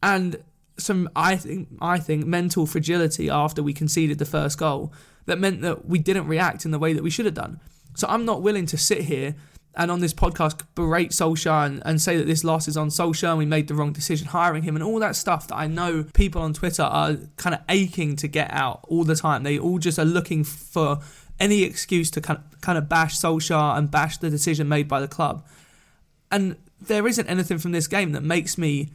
and 0.00 0.36
some 0.80 1.08
I 1.14 1.36
think 1.36 1.68
I 1.80 1.98
think 1.98 2.26
mental 2.26 2.66
fragility 2.66 3.30
after 3.30 3.62
we 3.62 3.72
conceded 3.72 4.18
the 4.18 4.24
first 4.24 4.58
goal 4.58 4.92
that 5.26 5.38
meant 5.38 5.62
that 5.62 5.86
we 5.86 5.98
didn't 5.98 6.26
react 6.26 6.64
in 6.64 6.70
the 6.70 6.78
way 6.78 6.92
that 6.92 7.02
we 7.02 7.10
should 7.10 7.26
have 7.26 7.34
done. 7.34 7.60
So 7.94 8.06
I'm 8.08 8.24
not 8.24 8.42
willing 8.42 8.66
to 8.66 8.78
sit 8.78 9.02
here 9.02 9.34
and 9.74 9.90
on 9.90 10.00
this 10.00 10.12
podcast 10.12 10.62
berate 10.74 11.10
Solskjaer 11.10 11.66
and, 11.66 11.82
and, 11.84 12.00
say 12.00 12.16
that 12.16 12.26
this 12.26 12.42
loss 12.42 12.66
is 12.66 12.76
on 12.76 12.88
Solskjaer 12.88 13.30
and 13.30 13.38
we 13.38 13.46
made 13.46 13.68
the 13.68 13.74
wrong 13.74 13.92
decision 13.92 14.28
hiring 14.28 14.64
him 14.64 14.74
and 14.74 14.82
all 14.82 14.98
that 14.98 15.14
stuff 15.14 15.46
that 15.48 15.54
I 15.54 15.68
know 15.68 16.04
people 16.12 16.42
on 16.42 16.52
Twitter 16.52 16.82
are 16.82 17.16
kind 17.36 17.54
of 17.54 17.60
aching 17.68 18.16
to 18.16 18.28
get 18.28 18.52
out 18.52 18.84
all 18.88 19.04
the 19.04 19.14
time. 19.14 19.44
They 19.44 19.58
all 19.58 19.78
just 19.78 19.98
are 19.98 20.04
looking 20.04 20.42
for 20.42 21.00
any 21.38 21.62
excuse 21.62 22.10
to 22.12 22.20
kind 22.20 22.40
of, 22.40 22.60
kind 22.60 22.78
of 22.78 22.88
bash 22.88 23.16
Solskjaer 23.16 23.78
and 23.78 23.90
bash 23.90 24.18
the 24.18 24.28
decision 24.28 24.68
made 24.68 24.88
by 24.88 25.00
the 25.00 25.08
club. 25.08 25.46
And 26.32 26.56
there 26.80 27.06
isn't 27.06 27.28
anything 27.28 27.58
from 27.58 27.72
this 27.72 27.86
game 27.86 28.12
that 28.12 28.22
makes 28.22 28.58
me 28.58 28.90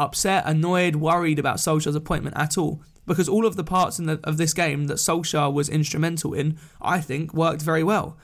upset, 0.00 0.44
annoyed, 0.46 0.96
worried 0.96 1.38
about 1.38 1.58
Solskjaer's 1.58 1.94
appointment 1.94 2.36
at 2.36 2.56
all. 2.58 2.82
Because 3.06 3.28
all 3.28 3.46
of 3.46 3.56
the 3.56 3.64
parts 3.64 3.96
the, 3.96 4.20
of 4.24 4.36
this 4.36 4.54
game 4.54 4.86
that 4.86 4.98
Solskjaer 4.98 5.52
was 5.52 5.68
instrumental 5.68 6.32
in, 6.32 6.58
I 6.80 7.00
think, 7.00 7.34
worked 7.34 7.62
very 7.62 7.82
well. 7.82 8.16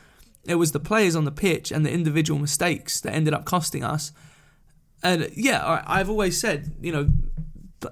It 0.44 0.56
was 0.56 0.72
the 0.72 0.80
players 0.80 1.16
on 1.16 1.24
the 1.24 1.32
pitch 1.32 1.72
and 1.72 1.84
the 1.84 1.92
individual 1.92 2.38
mistakes 2.38 3.00
that 3.00 3.12
ended 3.12 3.34
up 3.34 3.44
costing 3.44 3.82
us. 3.82 4.12
And 5.02 5.30
yeah, 5.34 5.82
I've 5.86 6.08
always 6.08 6.40
said, 6.40 6.76
you 6.80 6.92
know, 6.92 7.08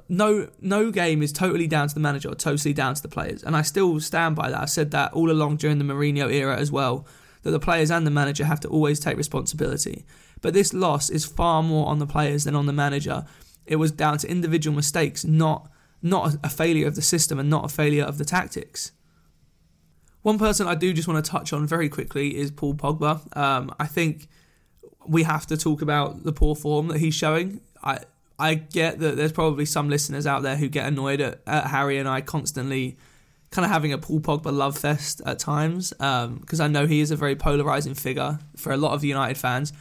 no 0.08 0.48
no 0.60 0.90
game 0.90 1.22
is 1.22 1.32
totally 1.32 1.66
down 1.66 1.88
to 1.88 1.94
the 1.94 2.00
manager 2.00 2.28
or 2.28 2.34
totally 2.34 2.72
down 2.72 2.94
to 2.94 3.02
the 3.02 3.08
players. 3.08 3.42
And 3.42 3.56
I 3.56 3.62
still 3.62 4.00
stand 4.00 4.36
by 4.36 4.50
that. 4.50 4.60
I 4.60 4.64
said 4.64 4.90
that 4.92 5.12
all 5.12 5.30
along 5.30 5.56
during 5.56 5.78
the 5.78 5.84
Mourinho 5.84 6.32
era 6.32 6.56
as 6.56 6.70
well, 6.72 7.06
that 7.42 7.50
the 7.50 7.60
players 7.60 7.90
and 7.90 8.06
the 8.06 8.10
manager 8.10 8.44
have 8.44 8.60
to 8.60 8.68
always 8.68 9.00
take 9.00 9.16
responsibility. 9.16 10.04
But 10.40 10.54
this 10.54 10.74
loss 10.74 11.10
is 11.10 11.24
far 11.24 11.62
more 11.62 11.86
on 11.88 11.98
the 11.98 12.06
players 12.06 12.44
than 12.44 12.56
on 12.56 12.66
the 12.66 12.72
manager. 12.72 13.24
It 13.66 13.76
was 13.76 13.90
down 13.90 14.18
to 14.18 14.30
individual 14.30 14.74
mistakes, 14.74 15.24
not 15.24 15.70
not 16.02 16.36
a 16.44 16.50
failure 16.50 16.86
of 16.86 16.96
the 16.96 17.02
system 17.02 17.38
and 17.38 17.48
not 17.48 17.64
a 17.64 17.68
failure 17.68 18.04
of 18.04 18.18
the 18.18 18.26
tactics. 18.26 18.92
One 20.20 20.38
person 20.38 20.66
I 20.66 20.74
do 20.74 20.92
just 20.92 21.08
want 21.08 21.24
to 21.24 21.30
touch 21.30 21.52
on 21.52 21.66
very 21.66 21.88
quickly 21.88 22.36
is 22.36 22.50
Paul 22.50 22.74
Pogba. 22.74 23.36
Um, 23.36 23.74
I 23.80 23.86
think 23.86 24.28
we 25.06 25.22
have 25.22 25.46
to 25.46 25.56
talk 25.56 25.82
about 25.82 26.24
the 26.24 26.32
poor 26.32 26.54
form 26.54 26.88
that 26.88 26.98
he's 26.98 27.14
showing. 27.14 27.60
I 27.82 28.00
I 28.38 28.54
get 28.54 28.98
that 28.98 29.16
there's 29.16 29.32
probably 29.32 29.64
some 29.64 29.88
listeners 29.88 30.26
out 30.26 30.42
there 30.42 30.56
who 30.56 30.68
get 30.68 30.86
annoyed 30.86 31.20
at, 31.20 31.40
at 31.46 31.68
Harry 31.68 31.98
and 31.98 32.08
I 32.08 32.20
constantly 32.20 32.96
kind 33.50 33.64
of 33.64 33.70
having 33.70 33.92
a 33.92 33.98
Paul 33.98 34.20
Pogba 34.20 34.52
love 34.52 34.76
fest 34.76 35.22
at 35.24 35.38
times 35.38 35.90
because 35.90 36.60
um, 36.60 36.60
I 36.60 36.66
know 36.66 36.86
he 36.86 37.00
is 37.00 37.12
a 37.12 37.16
very 37.16 37.36
polarizing 37.36 37.94
figure 37.94 38.40
for 38.56 38.72
a 38.72 38.76
lot 38.76 38.92
of 38.92 39.04
United 39.04 39.38
fans. 39.38 39.72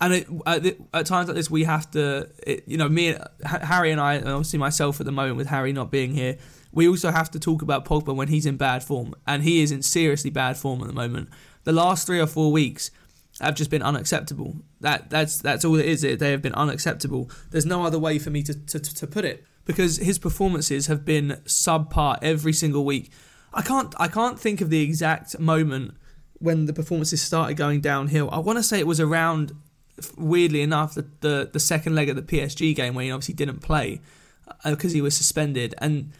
And 0.00 0.14
it, 0.14 0.28
at, 0.46 0.62
the, 0.62 0.76
at, 0.94 1.06
times 1.06 1.28
like 1.28 1.36
this, 1.36 1.50
we 1.50 1.64
have 1.64 1.90
to, 1.90 2.30
it, 2.46 2.64
you 2.66 2.78
know, 2.78 2.88
me, 2.88 3.16
Harry, 3.44 3.90
and 3.90 4.00
I, 4.00 4.14
and 4.14 4.28
obviously 4.28 4.58
myself 4.58 4.98
at 4.98 5.06
the 5.06 5.12
moment 5.12 5.36
with 5.36 5.48
Harry 5.48 5.72
not 5.72 5.90
being 5.90 6.14
here, 6.14 6.38
we 6.72 6.88
also 6.88 7.10
have 7.10 7.30
to 7.32 7.40
talk 7.40 7.60
about 7.60 7.84
Pogba 7.84 8.14
when 8.14 8.28
he's 8.28 8.46
in 8.46 8.56
bad 8.56 8.82
form, 8.82 9.14
and 9.26 9.42
he 9.42 9.60
is 9.60 9.70
in 9.70 9.82
seriously 9.82 10.30
bad 10.30 10.56
form 10.56 10.80
at 10.80 10.86
the 10.86 10.94
moment. 10.94 11.28
The 11.64 11.72
last 11.72 12.06
three 12.06 12.20
or 12.20 12.26
four 12.26 12.50
weeks 12.50 12.90
have 13.40 13.54
just 13.54 13.70
been 13.70 13.82
unacceptable. 13.82 14.56
That 14.80 15.10
that's 15.10 15.38
that's 15.38 15.64
all 15.64 15.76
it 15.76 15.86
is. 15.86 16.02
They 16.02 16.30
have 16.30 16.42
been 16.42 16.54
unacceptable. 16.54 17.30
There's 17.50 17.66
no 17.66 17.84
other 17.84 17.98
way 17.98 18.18
for 18.18 18.30
me 18.30 18.42
to, 18.44 18.54
to, 18.54 18.78
to 18.78 19.06
put 19.06 19.24
it 19.24 19.44
because 19.64 19.96
his 19.96 20.18
performances 20.18 20.86
have 20.86 21.04
been 21.04 21.40
subpar 21.44 22.18
every 22.22 22.52
single 22.52 22.84
week. 22.84 23.10
I 23.52 23.62
can't 23.62 23.94
I 23.98 24.08
can't 24.08 24.38
think 24.38 24.60
of 24.60 24.70
the 24.70 24.82
exact 24.82 25.38
moment 25.38 25.94
when 26.38 26.66
the 26.66 26.72
performances 26.72 27.20
started 27.20 27.56
going 27.56 27.80
downhill. 27.80 28.30
I 28.32 28.38
want 28.38 28.58
to 28.58 28.62
say 28.62 28.78
it 28.78 28.86
was 28.86 29.00
around, 29.00 29.52
weirdly 30.16 30.62
enough, 30.62 30.94
the, 30.94 31.06
the, 31.20 31.50
the 31.52 31.60
second 31.60 31.94
leg 31.94 32.08
of 32.08 32.16
the 32.16 32.22
PSG 32.22 32.74
game 32.74 32.94
where 32.94 33.04
he 33.04 33.10
obviously 33.10 33.34
didn't 33.34 33.60
play 33.60 34.00
because 34.64 34.92
uh, 34.92 34.94
he 34.94 35.00
was 35.00 35.16
suspended 35.16 35.74
and 35.78 36.12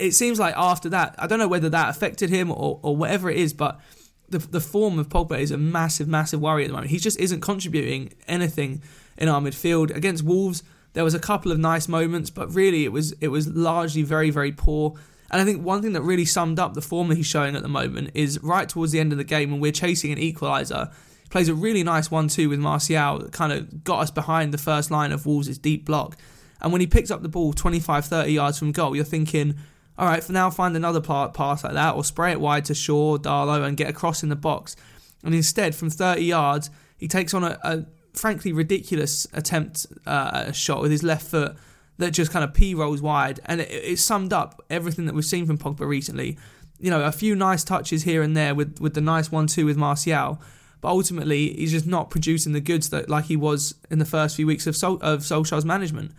it 0.00 0.12
seems 0.12 0.40
like 0.40 0.54
after 0.56 0.88
that, 0.88 1.14
I 1.18 1.26
don't 1.26 1.38
know 1.38 1.48
whether 1.48 1.68
that 1.68 1.90
affected 1.90 2.30
him 2.30 2.50
or, 2.50 2.80
or 2.82 2.96
whatever 2.96 3.30
it 3.30 3.36
is, 3.36 3.52
but 3.52 3.80
the, 4.28 4.38
the 4.38 4.60
form 4.60 4.98
of 4.98 5.08
Pogba 5.08 5.38
is 5.38 5.50
a 5.50 5.58
massive, 5.58 6.08
massive 6.08 6.40
worry 6.40 6.64
at 6.64 6.68
the 6.68 6.72
moment. 6.72 6.90
He 6.90 6.98
just 6.98 7.18
isn't 7.18 7.40
contributing 7.40 8.12
anything 8.26 8.82
in 9.18 9.28
our 9.28 9.40
midfield. 9.40 9.94
Against 9.94 10.22
Wolves, 10.24 10.62
there 10.94 11.04
was 11.04 11.14
a 11.14 11.18
couple 11.18 11.52
of 11.52 11.58
nice 11.58 11.88
moments, 11.88 12.30
but 12.30 12.52
really 12.54 12.84
it 12.84 12.92
was 12.92 13.12
it 13.20 13.28
was 13.28 13.48
largely 13.48 14.02
very, 14.02 14.30
very 14.30 14.52
poor. 14.52 14.94
And 15.30 15.40
I 15.40 15.44
think 15.44 15.64
one 15.64 15.82
thing 15.82 15.92
that 15.92 16.02
really 16.02 16.24
summed 16.24 16.58
up 16.58 16.74
the 16.74 16.82
form 16.82 17.08
that 17.08 17.16
he's 17.16 17.26
showing 17.26 17.54
at 17.54 17.62
the 17.62 17.68
moment 17.68 18.10
is 18.14 18.42
right 18.42 18.68
towards 18.68 18.90
the 18.92 18.98
end 18.98 19.12
of 19.12 19.18
the 19.18 19.24
game 19.24 19.50
when 19.50 19.60
we're 19.60 19.72
chasing 19.72 20.10
an 20.10 20.18
equaliser. 20.18 20.92
Plays 21.30 21.48
a 21.48 21.54
really 21.54 21.82
nice 21.82 22.10
one-two 22.10 22.48
with 22.48 22.58
Martial 22.58 23.18
that 23.20 23.32
kind 23.32 23.52
of 23.52 23.84
got 23.84 24.00
us 24.00 24.10
behind 24.10 24.52
the 24.52 24.58
first 24.58 24.90
line 24.90 25.12
of 25.12 25.26
Wolves' 25.26 25.58
deep 25.58 25.86
block. 25.86 26.16
And 26.60 26.72
when 26.72 26.80
he 26.80 26.86
picks 26.86 27.10
up 27.10 27.22
the 27.22 27.28
ball 27.28 27.52
25, 27.52 28.04
30 28.04 28.32
yards 28.32 28.58
from 28.58 28.72
goal, 28.72 28.94
you're 28.94 29.04
thinking, 29.04 29.54
all 29.96 30.06
right, 30.06 30.22
for 30.22 30.32
now, 30.32 30.50
find 30.50 30.76
another 30.76 31.00
pass 31.00 31.64
like 31.64 31.74
that 31.74 31.94
or 31.94 32.04
spray 32.04 32.32
it 32.32 32.40
wide 32.40 32.64
to 32.66 32.74
Shaw, 32.74 33.16
Dalot, 33.18 33.66
and 33.66 33.76
get 33.76 33.88
across 33.88 34.22
in 34.22 34.28
the 34.28 34.36
box. 34.36 34.76
And 35.22 35.34
instead, 35.34 35.74
from 35.74 35.90
30 35.90 36.22
yards, 36.22 36.70
he 36.96 37.08
takes 37.08 37.34
on 37.34 37.44
a, 37.44 37.58
a 37.62 37.84
frankly 38.14 38.52
ridiculous 38.52 39.26
attempt 39.32 39.86
uh, 40.06 40.44
a 40.46 40.52
shot 40.52 40.82
with 40.82 40.90
his 40.90 41.02
left 41.02 41.26
foot 41.26 41.56
that 41.98 42.12
just 42.12 42.32
kind 42.32 42.44
of 42.44 42.54
p 42.54 42.74
rolls 42.74 43.02
wide. 43.02 43.40
And 43.44 43.60
it, 43.60 43.70
it 43.70 43.98
summed 43.98 44.32
up 44.32 44.64
everything 44.70 45.06
that 45.06 45.14
we've 45.14 45.24
seen 45.24 45.46
from 45.46 45.58
Pogba 45.58 45.86
recently. 45.86 46.38
You 46.78 46.90
know, 46.90 47.02
a 47.02 47.12
few 47.12 47.36
nice 47.36 47.62
touches 47.62 48.04
here 48.04 48.22
and 48.22 48.36
there 48.36 48.54
with, 48.54 48.80
with 48.80 48.94
the 48.94 49.00
nice 49.00 49.30
1 49.30 49.46
2 49.48 49.66
with 49.66 49.76
Martial. 49.76 50.40
But 50.80 50.88
ultimately, 50.88 51.52
he's 51.54 51.72
just 51.72 51.86
not 51.86 52.10
producing 52.10 52.52
the 52.52 52.60
goods 52.60 52.90
that 52.90 53.08
like 53.08 53.26
he 53.26 53.36
was 53.36 53.74
in 53.90 53.98
the 53.98 54.04
first 54.04 54.36
few 54.36 54.46
weeks 54.46 54.66
of 54.66 54.76
Sol- 54.76 54.98
of 55.02 55.20
Solskjaer's 55.20 55.64
management 55.64 56.12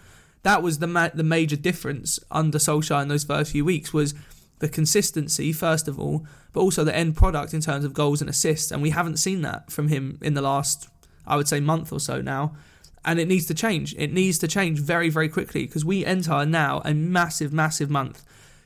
that 0.44 0.64
was 0.64 0.80
the 0.80 0.88
ma- 0.88 1.10
the 1.14 1.24
major 1.24 1.56
difference 1.56 2.20
under 2.32 2.58
Solskjaer 2.58 3.02
in 3.02 3.08
those 3.08 3.24
first 3.24 3.52
few 3.52 3.66
weeks 3.66 3.94
was 3.94 4.14
the 4.60 4.70
consistency 4.70 5.52
first 5.52 5.88
of 5.88 6.00
all, 6.00 6.26
but 6.54 6.62
also 6.62 6.84
the 6.84 6.96
end 6.96 7.16
product 7.16 7.54
in 7.54 7.62
terms 7.62 7.86
of 7.86 7.94
goals 7.94 8.22
and 8.22 8.30
assists, 8.30 8.72
and 8.72 8.82
we 8.82 8.92
haven't 8.92 9.18
seen 9.18 9.42
that 9.42 9.72
from 9.72 9.88
him 9.88 10.18
in 10.22 10.34
the 10.34 10.42
last 10.42 10.88
I 11.26 11.36
would 11.36 11.48
say 11.48 11.60
month 11.60 11.94
or 11.94 12.00
so 12.00 12.22
now. 12.22 12.56
And 13.04 13.20
it 13.20 13.28
needs 13.28 13.48
to 13.48 13.56
change. 13.56 13.96
It 13.98 14.14
needs 14.14 14.38
to 14.40 14.48
change 14.48 14.80
very, 14.80 15.10
very 15.10 15.28
quickly 15.28 15.66
because 15.66 15.84
we 15.84 16.06
enter 16.06 16.46
now 16.46 16.84
a 16.86 16.94
massive, 16.94 17.52
massive 17.52 17.90
month. 17.90 18.24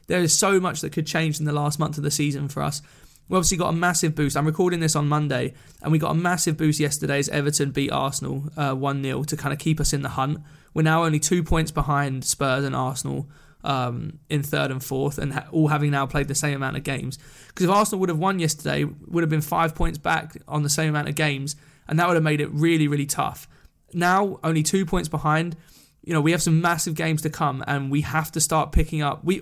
There 0.07 0.19
is 0.19 0.37
so 0.37 0.59
much 0.59 0.81
that 0.81 0.91
could 0.91 1.07
change 1.07 1.39
in 1.39 1.45
the 1.45 1.53
last 1.53 1.79
month 1.79 1.97
of 1.97 2.03
the 2.03 2.11
season 2.11 2.49
for 2.49 2.61
us. 2.61 2.81
We 3.27 3.37
obviously 3.37 3.57
got 3.57 3.69
a 3.69 3.73
massive 3.73 4.13
boost. 4.13 4.37
I'm 4.37 4.45
recording 4.45 4.79
this 4.79 4.95
on 4.95 5.07
Monday, 5.07 5.53
and 5.81 5.91
we 5.91 5.97
got 5.97 6.11
a 6.11 6.15
massive 6.15 6.57
boost 6.57 6.79
yesterday 6.79 7.17
as 7.17 7.29
Everton 7.29 7.71
beat 7.71 7.91
Arsenal 7.91 8.43
uh, 8.55 8.73
1 8.73 8.99
uh, 8.99 9.03
0 9.03 9.23
to 9.23 9.37
kind 9.37 9.51
of 9.51 9.57
keep 9.59 9.79
us 9.79 9.93
in 9.93 10.03
the 10.03 10.09
hunt. 10.09 10.39
We're 10.73 10.83
now 10.83 11.05
only 11.05 11.19
two 11.19 11.43
points 11.43 11.71
behind 11.71 12.23
Spurs 12.23 12.63
and 12.63 12.75
Arsenal 12.75 13.27
um, 13.63 14.19
in 14.29 14.43
third 14.43 14.69
and 14.69 14.83
fourth, 14.83 15.17
and 15.17 15.33
ha- 15.33 15.47
all 15.51 15.69
having 15.69 15.89
now 15.89 16.05
played 16.05 16.27
the 16.27 16.35
same 16.35 16.55
amount 16.55 16.77
of 16.77 16.83
games. 16.83 17.17
Because 17.47 17.63
if 17.63 17.69
Arsenal 17.71 17.99
would 18.01 18.09
have 18.09 18.19
won 18.19 18.37
yesterday, 18.37 18.83
would 18.83 19.23
have 19.23 19.29
been 19.29 19.41
five 19.41 19.73
points 19.73 19.97
back 19.97 20.37
on 20.47 20.61
the 20.61 20.69
same 20.69 20.89
amount 20.89 21.09
of 21.09 21.15
games, 21.15 21.55
and 21.87 21.97
that 21.97 22.07
would 22.07 22.15
have 22.15 22.23
made 22.23 22.41
it 22.41 22.51
really, 22.51 22.87
really 22.87 23.07
tough. 23.07 23.47
Now 23.91 24.39
only 24.43 24.61
two 24.61 24.85
points 24.85 25.09
behind. 25.09 25.55
You 26.03 26.13
know 26.13 26.21
we 26.21 26.31
have 26.31 26.43
some 26.43 26.61
massive 26.61 26.93
games 26.93 27.23
to 27.23 27.31
come, 27.31 27.63
and 27.65 27.89
we 27.89 28.01
have 28.01 28.31
to 28.33 28.39
start 28.39 28.71
picking 28.71 29.01
up. 29.01 29.23
We 29.23 29.41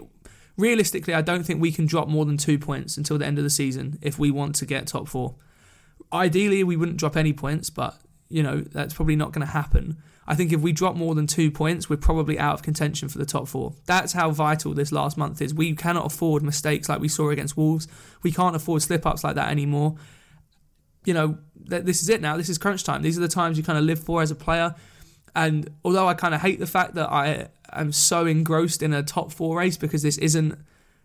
realistically, 0.58 1.14
I 1.14 1.22
don't 1.22 1.44
think 1.44 1.62
we 1.62 1.72
can 1.72 1.86
drop 1.86 2.08
more 2.08 2.26
than 2.26 2.38
two 2.38 2.60
points 2.60 2.98
until 2.98 3.18
the 3.18 3.26
end 3.26 3.38
of 3.38 3.44
the 3.44 3.50
season 3.50 4.00
if 4.02 4.20
we 4.20 4.32
want 4.32 4.56
to 4.56 4.66
get 4.66 4.88
top 4.88 5.08
four. 5.08 5.36
Ideally, 6.12 6.64
we 6.64 6.76
wouldn't 6.76 6.98
drop 6.98 7.18
any 7.18 7.34
points, 7.34 7.70
but 7.70 8.00
you 8.30 8.44
know 8.44 8.62
that's 8.62 8.94
probably 8.94 9.16
not 9.16 9.32
going 9.32 9.46
to 9.46 9.54
happen. 9.54 9.98
I 10.26 10.36
think 10.36 10.54
if 10.54 10.62
we 10.62 10.72
drop 10.72 10.96
more 10.96 11.16
than 11.16 11.28
two 11.28 11.52
points, 11.52 11.90
we're 11.90 11.98
probably 11.98 12.40
out 12.40 12.54
of 12.54 12.64
contention 12.64 13.10
for 13.10 13.18
the 13.18 13.26
top 13.26 13.48
four. 13.48 13.74
That's 13.86 14.14
how 14.14 14.32
vital 14.32 14.74
this 14.74 14.92
last 14.92 15.18
month 15.18 15.42
is. 15.42 15.54
We 15.54 15.76
cannot 15.76 16.06
afford 16.06 16.44
mistakes 16.44 16.88
like 16.88 17.02
we 17.02 17.10
saw 17.10 17.30
against 17.30 17.58
Wolves. 17.58 17.88
We 18.22 18.32
can't 18.32 18.56
afford 18.56 18.82
slip 18.82 19.06
ups 19.06 19.24
like 19.24 19.36
that 19.36 19.50
anymore. 19.50 19.98
You 21.04 21.14
know, 21.14 21.38
this 21.56 22.02
is 22.02 22.08
it 22.08 22.22
now. 22.22 22.38
This 22.38 22.48
is 22.48 22.58
crunch 22.58 22.86
time. 22.86 23.02
These 23.02 23.18
are 23.18 23.22
the 23.22 23.28
times 23.28 23.58
you 23.58 23.64
kind 23.64 23.78
of 23.78 23.84
live 23.84 24.00
for 24.00 24.22
as 24.22 24.32
a 24.32 24.36
player. 24.36 24.76
And 25.36 25.70
although 25.84 26.08
I 26.08 26.14
kind 26.14 26.36
of 26.36 26.42
hate 26.42 26.60
the 26.60 26.68
fact 26.68 26.96
that 26.96 27.12
I 27.12 27.48
am 27.72 27.92
so 27.92 28.26
engrossed 28.26 28.84
in 28.84 28.94
a 28.94 29.04
top 29.04 29.32
four 29.32 29.58
race 29.58 29.78
because 29.78 30.04
this 30.04 30.18
isn't 30.18 30.58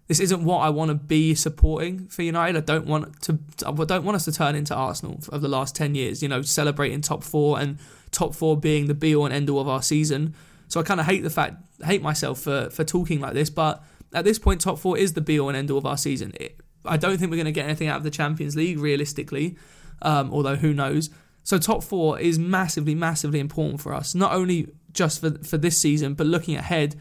this 0.06 0.20
isn't 0.20 0.42
what 0.42 0.58
I 0.58 0.70
want 0.70 0.88
to 0.88 0.94
be 0.94 1.34
supporting 1.34 2.08
for 2.08 2.22
United. 2.22 2.56
I 2.56 2.60
don't 2.60 2.86
want 2.86 3.20
to 3.22 3.38
I 3.66 3.72
don't 3.72 4.04
want 4.04 4.16
us 4.16 4.24
to 4.24 4.32
turn 4.32 4.54
into 4.54 4.74
Arsenal 4.74 5.20
of 5.30 5.42
the 5.42 5.48
last 5.48 5.76
10 5.76 5.94
years, 5.94 6.22
you 6.22 6.28
know, 6.28 6.42
celebrating 6.42 7.02
top 7.02 7.22
4 7.22 7.60
and 7.60 7.78
top 8.10 8.34
4 8.34 8.56
being 8.58 8.86
the 8.86 8.94
be 8.94 9.14
all 9.14 9.26
and 9.26 9.34
end 9.34 9.50
all 9.50 9.60
of 9.60 9.68
our 9.68 9.82
season. 9.82 10.34
So 10.68 10.80
I 10.80 10.82
kind 10.82 11.00
of 11.00 11.06
hate 11.06 11.22
the 11.22 11.30
fact 11.30 11.56
hate 11.84 12.02
myself 12.02 12.40
for 12.40 12.70
for 12.70 12.84
talking 12.84 13.20
like 13.20 13.34
this, 13.34 13.50
but 13.50 13.84
at 14.12 14.24
this 14.24 14.38
point 14.38 14.60
top 14.60 14.78
4 14.78 14.96
is 14.98 15.12
the 15.12 15.20
be 15.20 15.38
all 15.38 15.48
and 15.48 15.56
end 15.56 15.70
all 15.70 15.78
of 15.78 15.86
our 15.86 15.98
season. 15.98 16.32
It, 16.40 16.58
I 16.84 16.96
don't 16.96 17.18
think 17.18 17.30
we're 17.30 17.36
going 17.36 17.46
to 17.46 17.52
get 17.52 17.66
anything 17.66 17.88
out 17.88 17.98
of 17.98 18.02
the 18.02 18.10
Champions 18.10 18.56
League 18.56 18.78
realistically, 18.78 19.56
um, 20.02 20.32
although 20.32 20.56
who 20.56 20.72
knows. 20.72 21.10
So 21.44 21.58
top 21.58 21.82
4 21.82 22.20
is 22.20 22.38
massively 22.38 22.94
massively 22.94 23.40
important 23.40 23.80
for 23.80 23.94
us, 23.94 24.14
not 24.14 24.32
only 24.32 24.68
just 24.92 25.20
for 25.20 25.30
for 25.42 25.58
this 25.58 25.78
season, 25.78 26.14
but 26.14 26.26
looking 26.26 26.56
ahead 26.56 26.96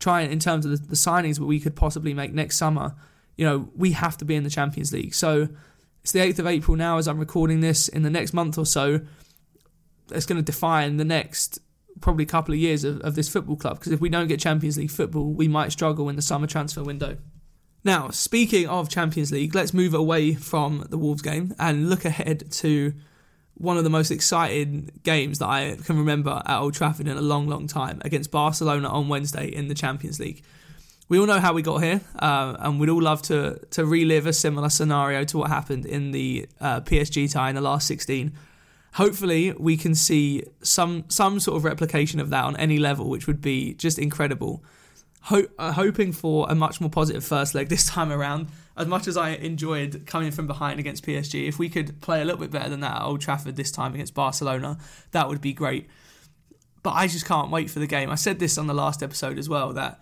trying 0.00 0.32
in 0.32 0.38
terms 0.40 0.64
of 0.64 0.72
the, 0.72 0.88
the 0.88 0.96
signings 0.96 1.38
that 1.38 1.44
we 1.44 1.60
could 1.60 1.76
possibly 1.76 2.12
make 2.12 2.32
next 2.32 2.56
summer, 2.56 2.96
you 3.36 3.44
know, 3.44 3.68
we 3.76 3.92
have 3.92 4.16
to 4.16 4.24
be 4.24 4.34
in 4.34 4.42
the 4.42 4.50
Champions 4.50 4.92
League. 4.92 5.14
So 5.14 5.48
it's 6.02 6.12
the 6.12 6.18
8th 6.18 6.40
of 6.40 6.46
April 6.46 6.76
now 6.76 6.98
as 6.98 7.06
I'm 7.06 7.18
recording 7.18 7.60
this. 7.60 7.86
In 7.86 8.02
the 8.02 8.10
next 8.10 8.32
month 8.32 8.58
or 8.58 8.66
so, 8.66 9.00
it's 10.10 10.26
going 10.26 10.38
to 10.38 10.42
define 10.42 10.96
the 10.96 11.04
next 11.04 11.60
probably 12.00 12.24
couple 12.24 12.54
of 12.54 12.60
years 12.60 12.82
of, 12.82 13.00
of 13.02 13.14
this 13.14 13.28
football 13.28 13.56
club. 13.56 13.78
Because 13.78 13.92
if 13.92 14.00
we 14.00 14.08
don't 14.08 14.26
get 14.26 14.40
Champions 14.40 14.78
League 14.78 14.90
football, 14.90 15.32
we 15.32 15.46
might 15.46 15.70
struggle 15.70 16.08
in 16.08 16.16
the 16.16 16.22
summer 16.22 16.46
transfer 16.46 16.82
window. 16.82 17.18
Now, 17.84 18.10
speaking 18.10 18.68
of 18.68 18.88
Champions 18.88 19.32
League, 19.32 19.54
let's 19.54 19.72
move 19.72 19.94
away 19.94 20.34
from 20.34 20.86
the 20.90 20.98
Wolves 20.98 21.22
game 21.22 21.54
and 21.58 21.88
look 21.88 22.04
ahead 22.04 22.50
to 22.52 22.94
one 23.54 23.76
of 23.76 23.84
the 23.84 23.90
most 23.90 24.10
exciting 24.10 24.90
games 25.02 25.38
that 25.38 25.48
I 25.48 25.76
can 25.84 25.98
remember 25.98 26.42
at 26.44 26.58
Old 26.58 26.74
Trafford 26.74 27.06
in 27.06 27.16
a 27.16 27.20
long, 27.22 27.46
long 27.46 27.66
time 27.66 28.00
against 28.04 28.30
Barcelona 28.30 28.88
on 28.88 29.08
Wednesday 29.08 29.48
in 29.48 29.68
the 29.68 29.74
Champions 29.74 30.18
League. 30.18 30.42
We 31.10 31.18
all 31.18 31.26
know 31.26 31.40
how 31.40 31.52
we 31.52 31.62
got 31.62 31.82
here, 31.82 32.00
uh, 32.20 32.56
and 32.60 32.78
we'd 32.78 32.88
all 32.88 33.02
love 33.02 33.20
to 33.22 33.58
to 33.72 33.84
relive 33.84 34.26
a 34.26 34.32
similar 34.32 34.68
scenario 34.68 35.24
to 35.24 35.38
what 35.38 35.50
happened 35.50 35.84
in 35.84 36.12
the 36.12 36.48
uh, 36.60 36.80
PSG 36.82 37.30
tie 37.32 37.48
in 37.48 37.56
the 37.56 37.60
last 37.60 37.88
16. 37.88 38.32
Hopefully, 38.94 39.52
we 39.58 39.76
can 39.76 39.96
see 39.96 40.44
some 40.62 41.04
some 41.08 41.40
sort 41.40 41.56
of 41.56 41.64
replication 41.64 42.20
of 42.20 42.30
that 42.30 42.44
on 42.44 42.56
any 42.56 42.78
level, 42.78 43.08
which 43.10 43.26
would 43.26 43.40
be 43.40 43.74
just 43.74 43.98
incredible. 43.98 44.62
Ho- 45.22 45.48
uh, 45.58 45.72
hoping 45.72 46.12
for 46.12 46.46
a 46.48 46.54
much 46.54 46.80
more 46.80 46.88
positive 46.88 47.24
first 47.24 47.56
leg 47.56 47.68
this 47.68 47.86
time 47.86 48.12
around 48.12 48.48
as 48.80 48.86
much 48.86 49.06
as 49.06 49.16
I 49.16 49.30
enjoyed 49.30 50.06
coming 50.06 50.30
from 50.30 50.46
behind 50.46 50.80
against 50.80 51.04
PSG, 51.04 51.46
if 51.46 51.58
we 51.58 51.68
could 51.68 52.00
play 52.00 52.22
a 52.22 52.24
little 52.24 52.40
bit 52.40 52.50
better 52.50 52.68
than 52.68 52.80
that 52.80 52.96
at 52.96 53.02
Old 53.02 53.20
Trafford 53.20 53.56
this 53.56 53.70
time 53.70 53.94
against 53.94 54.14
Barcelona, 54.14 54.78
that 55.12 55.28
would 55.28 55.40
be 55.40 55.52
great. 55.52 55.88
But 56.82 56.92
I 56.92 57.06
just 57.06 57.26
can't 57.26 57.50
wait 57.50 57.70
for 57.70 57.78
the 57.78 57.86
game. 57.86 58.10
I 58.10 58.14
said 58.14 58.38
this 58.38 58.56
on 58.56 58.66
the 58.66 58.74
last 58.74 59.02
episode 59.02 59.38
as 59.38 59.48
well 59.48 59.72
that 59.74 60.00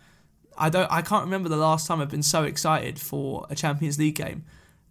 I 0.57 0.71
don't 0.71 0.91
I 0.91 1.03
can't 1.03 1.25
remember 1.25 1.49
the 1.49 1.57
last 1.57 1.87
time 1.87 2.01
I've 2.01 2.11
been 2.11 2.23
so 2.23 2.45
excited 2.45 3.01
for 3.01 3.47
a 3.51 3.57
Champions 3.57 3.99
League 3.99 4.15
game. 4.15 4.45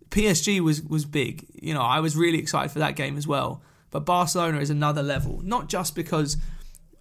PSG 0.09 0.59
was 0.59 0.81
was 0.81 1.05
big. 1.05 1.45
You 1.53 1.73
know, 1.73 1.81
I 1.81 2.01
was 2.01 2.17
really 2.17 2.39
excited 2.39 2.71
for 2.71 2.79
that 2.79 2.95
game 2.95 3.17
as 3.17 3.25
well. 3.25 3.61
But 3.89 4.01
Barcelona 4.01 4.59
is 4.59 4.69
another 4.69 5.01
level, 5.01 5.39
not 5.43 5.69
just 5.69 5.95
because 5.95 6.35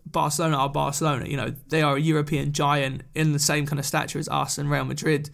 Barcelona 0.06 0.56
are 0.56 0.68
Barcelona, 0.68 1.26
you 1.26 1.36
know, 1.36 1.52
they 1.68 1.82
are 1.82 1.96
a 1.96 2.00
European 2.00 2.52
giant 2.52 3.02
in 3.14 3.32
the 3.32 3.40
same 3.40 3.66
kind 3.66 3.80
of 3.80 3.84
stature 3.84 4.20
as 4.20 4.28
us 4.28 4.56
and 4.56 4.70
Real 4.70 4.84
Madrid 4.84 5.30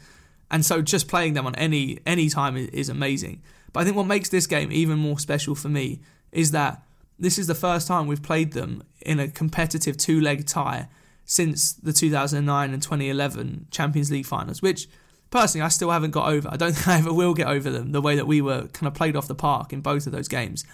and 0.52 0.64
so 0.64 0.82
just 0.82 1.08
playing 1.08 1.32
them 1.32 1.46
on 1.46 1.54
any 1.56 1.98
any 2.06 2.28
time 2.28 2.56
is, 2.56 2.88
amazing. 2.90 3.42
But 3.72 3.80
I 3.80 3.84
think 3.84 3.96
what 3.96 4.06
makes 4.06 4.28
this 4.28 4.46
game 4.46 4.70
even 4.70 4.98
more 4.98 5.18
special 5.18 5.54
for 5.54 5.70
me 5.70 6.00
is 6.30 6.50
that 6.50 6.82
this 7.18 7.38
is 7.38 7.46
the 7.46 7.54
first 7.54 7.88
time 7.88 8.06
we've 8.06 8.22
played 8.22 8.52
them 8.52 8.84
in 9.00 9.18
a 9.18 9.28
competitive 9.28 9.96
two-leg 9.96 10.46
tie 10.46 10.88
since 11.24 11.72
the 11.72 11.92
2009 11.92 12.72
and 12.72 12.82
2011 12.82 13.68
Champions 13.70 14.10
League 14.10 14.26
finals, 14.26 14.60
which 14.60 14.88
personally 15.30 15.64
I 15.64 15.68
still 15.68 15.90
haven't 15.90 16.10
got 16.10 16.28
over. 16.28 16.48
I 16.52 16.56
don't 16.58 16.72
think 16.74 16.86
I 16.88 16.98
ever 16.98 17.14
will 17.14 17.32
get 17.32 17.46
over 17.46 17.70
them 17.70 17.92
the 17.92 18.02
way 18.02 18.14
that 18.16 18.26
we 18.26 18.42
were 18.42 18.66
kind 18.68 18.86
of 18.86 18.94
played 18.94 19.16
off 19.16 19.28
the 19.28 19.34
park 19.34 19.72
in 19.72 19.80
both 19.80 20.06
of 20.06 20.12
those 20.12 20.28
games. 20.28 20.64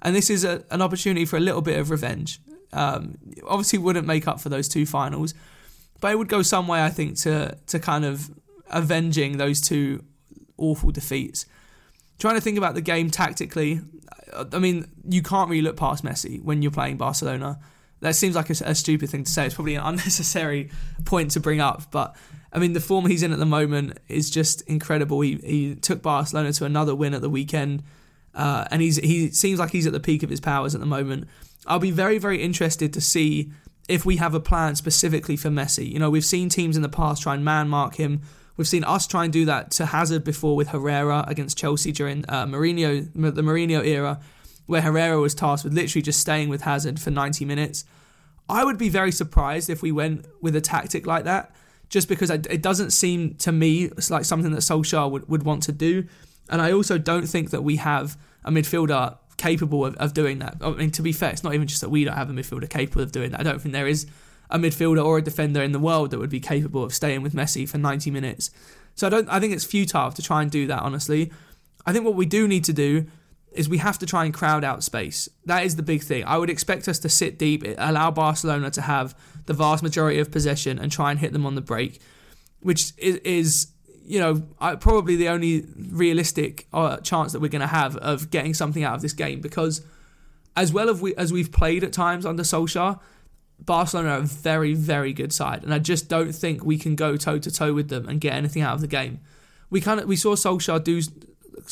And 0.00 0.16
this 0.16 0.30
is 0.30 0.42
a, 0.42 0.64
an 0.70 0.80
opportunity 0.80 1.26
for 1.26 1.36
a 1.36 1.40
little 1.40 1.60
bit 1.60 1.78
of 1.78 1.90
revenge. 1.90 2.40
Um, 2.72 3.18
obviously, 3.46 3.78
wouldn't 3.78 4.06
make 4.06 4.26
up 4.26 4.40
for 4.40 4.48
those 4.48 4.68
two 4.68 4.86
finals, 4.86 5.34
but 6.00 6.12
it 6.12 6.16
would 6.16 6.28
go 6.28 6.42
some 6.42 6.66
way, 6.66 6.82
I 6.82 6.90
think, 6.90 7.16
to 7.18 7.58
to 7.66 7.78
kind 7.78 8.04
of 8.04 8.30
avenging 8.70 9.38
those 9.38 9.60
two 9.60 10.04
awful 10.56 10.90
defeats. 10.90 11.46
Trying 12.18 12.34
to 12.34 12.40
think 12.40 12.58
about 12.58 12.74
the 12.74 12.80
game 12.80 13.10
tactically, 13.10 13.80
I 14.52 14.58
mean, 14.58 14.90
you 15.08 15.22
can't 15.22 15.48
really 15.48 15.62
look 15.62 15.76
past 15.76 16.04
Messi 16.04 16.42
when 16.42 16.62
you're 16.62 16.72
playing 16.72 16.96
Barcelona. 16.96 17.58
That 18.00 18.14
seems 18.14 18.34
like 18.34 18.50
a, 18.50 18.54
a 18.64 18.74
stupid 18.74 19.10
thing 19.10 19.24
to 19.24 19.30
say. 19.30 19.46
It's 19.46 19.54
probably 19.54 19.74
an 19.74 19.82
unnecessary 19.84 20.70
point 21.04 21.32
to 21.32 21.40
bring 21.40 21.60
up, 21.60 21.90
but 21.90 22.16
I 22.52 22.58
mean, 22.58 22.72
the 22.72 22.80
form 22.80 23.06
he's 23.06 23.22
in 23.22 23.32
at 23.32 23.38
the 23.38 23.46
moment 23.46 23.98
is 24.08 24.30
just 24.30 24.62
incredible. 24.62 25.20
He 25.20 25.36
he 25.36 25.74
took 25.74 26.02
Barcelona 26.02 26.52
to 26.54 26.64
another 26.64 26.94
win 26.94 27.14
at 27.14 27.20
the 27.20 27.30
weekend, 27.30 27.82
uh, 28.34 28.66
and 28.70 28.80
he's 28.80 28.96
he 28.96 29.30
seems 29.30 29.58
like 29.58 29.70
he's 29.70 29.86
at 29.86 29.92
the 29.92 30.00
peak 30.00 30.22
of 30.22 30.30
his 30.30 30.40
powers 30.40 30.74
at 30.74 30.80
the 30.80 30.86
moment. 30.86 31.28
I'll 31.66 31.78
be 31.78 31.90
very 31.90 32.18
very 32.18 32.42
interested 32.42 32.92
to 32.94 33.00
see 33.00 33.52
if 33.88 34.04
we 34.06 34.16
have 34.16 34.34
a 34.34 34.40
plan 34.40 34.76
specifically 34.76 35.36
for 35.36 35.48
Messi. 35.48 35.90
You 35.90 35.98
know, 35.98 36.10
we've 36.10 36.24
seen 36.24 36.48
teams 36.48 36.76
in 36.76 36.82
the 36.82 36.88
past 36.88 37.22
try 37.22 37.34
and 37.34 37.44
man 37.44 37.68
mark 37.68 37.96
him 37.96 38.22
We've 38.58 38.68
seen 38.68 38.82
us 38.82 39.06
try 39.06 39.22
and 39.22 39.32
do 39.32 39.44
that 39.44 39.70
to 39.72 39.86
Hazard 39.86 40.24
before 40.24 40.56
with 40.56 40.68
Herrera 40.68 41.24
against 41.28 41.56
Chelsea 41.56 41.92
during 41.92 42.24
uh, 42.28 42.44
Mourinho, 42.44 43.08
the 43.14 43.42
Mourinho 43.42 43.86
era, 43.86 44.20
where 44.66 44.82
Herrera 44.82 45.20
was 45.20 45.32
tasked 45.32 45.62
with 45.62 45.72
literally 45.72 46.02
just 46.02 46.18
staying 46.18 46.48
with 46.48 46.62
Hazard 46.62 46.98
for 46.98 47.12
90 47.12 47.44
minutes. 47.44 47.84
I 48.48 48.64
would 48.64 48.76
be 48.76 48.88
very 48.88 49.12
surprised 49.12 49.70
if 49.70 49.80
we 49.80 49.92
went 49.92 50.26
with 50.42 50.56
a 50.56 50.60
tactic 50.60 51.06
like 51.06 51.22
that, 51.22 51.54
just 51.88 52.08
because 52.08 52.30
it 52.30 52.60
doesn't 52.60 52.90
seem 52.90 53.36
to 53.36 53.52
me 53.52 53.90
like 54.10 54.24
something 54.24 54.50
that 54.50 54.58
Solskjaer 54.60 55.08
would, 55.08 55.28
would 55.28 55.44
want 55.44 55.62
to 55.62 55.72
do. 55.72 56.06
And 56.50 56.60
I 56.60 56.72
also 56.72 56.98
don't 56.98 57.28
think 57.28 57.50
that 57.50 57.62
we 57.62 57.76
have 57.76 58.18
a 58.44 58.50
midfielder 58.50 59.18
capable 59.36 59.86
of, 59.86 59.94
of 59.98 60.14
doing 60.14 60.40
that. 60.40 60.56
I 60.60 60.70
mean, 60.70 60.90
to 60.92 61.02
be 61.02 61.12
fair, 61.12 61.30
it's 61.30 61.44
not 61.44 61.54
even 61.54 61.68
just 61.68 61.80
that 61.82 61.90
we 61.90 62.02
don't 62.02 62.16
have 62.16 62.28
a 62.28 62.32
midfielder 62.32 62.68
capable 62.68 63.02
of 63.02 63.12
doing 63.12 63.30
that. 63.30 63.40
I 63.40 63.44
don't 63.44 63.62
think 63.62 63.72
there 63.72 63.86
is 63.86 64.06
a 64.50 64.58
midfielder 64.58 65.04
or 65.04 65.18
a 65.18 65.22
defender 65.22 65.62
in 65.62 65.72
the 65.72 65.78
world 65.78 66.10
that 66.10 66.18
would 66.18 66.30
be 66.30 66.40
capable 66.40 66.82
of 66.82 66.94
staying 66.94 67.22
with 67.22 67.34
Messi 67.34 67.68
for 67.68 67.78
90 67.78 68.10
minutes. 68.10 68.50
So 68.94 69.06
I 69.06 69.10
don't 69.10 69.28
I 69.28 69.40
think 69.40 69.52
it's 69.52 69.64
futile 69.64 70.10
to 70.12 70.22
try 70.22 70.42
and 70.42 70.50
do 70.50 70.66
that 70.66 70.82
honestly. 70.82 71.30
I 71.86 71.92
think 71.92 72.04
what 72.04 72.14
we 72.14 72.26
do 72.26 72.48
need 72.48 72.64
to 72.64 72.72
do 72.72 73.06
is 73.52 73.68
we 73.68 73.78
have 73.78 73.98
to 73.98 74.06
try 74.06 74.24
and 74.24 74.34
crowd 74.34 74.64
out 74.64 74.84
space. 74.84 75.28
That 75.46 75.64
is 75.64 75.76
the 75.76 75.82
big 75.82 76.02
thing. 76.02 76.24
I 76.24 76.36
would 76.36 76.50
expect 76.50 76.86
us 76.86 76.98
to 77.00 77.08
sit 77.08 77.38
deep, 77.38 77.64
allow 77.78 78.10
Barcelona 78.10 78.70
to 78.72 78.82
have 78.82 79.16
the 79.46 79.54
vast 79.54 79.82
majority 79.82 80.18
of 80.18 80.30
possession 80.30 80.78
and 80.78 80.92
try 80.92 81.10
and 81.10 81.18
hit 81.18 81.32
them 81.32 81.46
on 81.46 81.54
the 81.54 81.60
break, 81.60 82.00
which 82.60 82.92
is, 82.98 83.16
is 83.16 83.68
you 84.04 84.20
know, 84.20 84.42
probably 84.76 85.16
the 85.16 85.28
only 85.28 85.66
realistic 85.76 86.66
uh, 86.72 86.98
chance 86.98 87.32
that 87.32 87.40
we're 87.40 87.48
going 87.48 87.60
to 87.60 87.66
have 87.66 87.96
of 87.96 88.30
getting 88.30 88.54
something 88.54 88.84
out 88.84 88.94
of 88.94 89.02
this 89.02 89.12
game 89.12 89.40
because 89.40 89.82
as 90.56 90.72
well 90.72 90.90
as 90.90 91.00
we 91.00 91.14
as 91.16 91.32
we've 91.32 91.52
played 91.52 91.84
at 91.84 91.92
times 91.92 92.26
under 92.26 92.42
Solskjaer, 92.42 92.98
Barcelona 93.60 94.10
are 94.10 94.18
a 94.18 94.22
very, 94.22 94.74
very 94.74 95.12
good 95.12 95.32
side, 95.32 95.62
and 95.62 95.74
I 95.74 95.78
just 95.78 96.08
don't 96.08 96.32
think 96.32 96.64
we 96.64 96.78
can 96.78 96.94
go 96.94 97.16
toe 97.16 97.38
to 97.38 97.50
toe 97.50 97.74
with 97.74 97.88
them 97.88 98.08
and 98.08 98.20
get 98.20 98.34
anything 98.34 98.62
out 98.62 98.74
of 98.74 98.80
the 98.80 98.86
game. 98.86 99.20
We 99.70 99.80
kind 99.80 100.00
of 100.00 100.06
we 100.06 100.16
saw 100.16 100.34
Solskjaer 100.34 100.82
do 100.82 101.02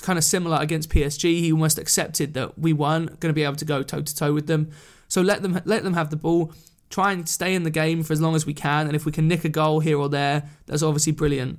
kind 0.03 0.19
of 0.19 0.25
similar 0.25 0.59
against 0.61 0.91
PSG. 0.91 1.41
He 1.41 1.53
almost 1.53 1.79
accepted 1.79 2.35
that 2.35 2.59
we 2.59 2.73
weren't 2.73 3.21
going 3.21 3.31
to 3.31 3.35
be 3.35 3.45
able 3.45 3.57
to 3.57 3.65
go 3.65 3.83
toe 3.83 4.03
to 4.03 4.15
toe 4.15 4.33
with 4.33 4.47
them. 4.47 4.71
So 5.09 5.23
let 5.23 5.43
them 5.43 5.61
let 5.65 5.85
them 5.85 5.95
have 5.95 6.11
the 6.11 6.17
ball. 6.17 6.53
Try 6.91 7.13
and 7.13 7.29
stay 7.29 7.55
in 7.55 7.65
the 7.65 7.71
game 7.71 8.03
for 8.03 8.13
as 8.13 8.21
long 8.21 8.37
as 8.37 8.47
we 8.47 8.55
can, 8.55 8.87
and 8.87 8.95
if 8.95 9.07
we 9.07 9.13
can 9.13 9.27
nick 9.27 9.45
a 9.45 9.49
goal 9.49 9.81
here 9.81 9.99
or 9.99 10.09
there, 10.09 10.49
that's 10.67 10.83
obviously 10.83 11.13
brilliant. 11.13 11.59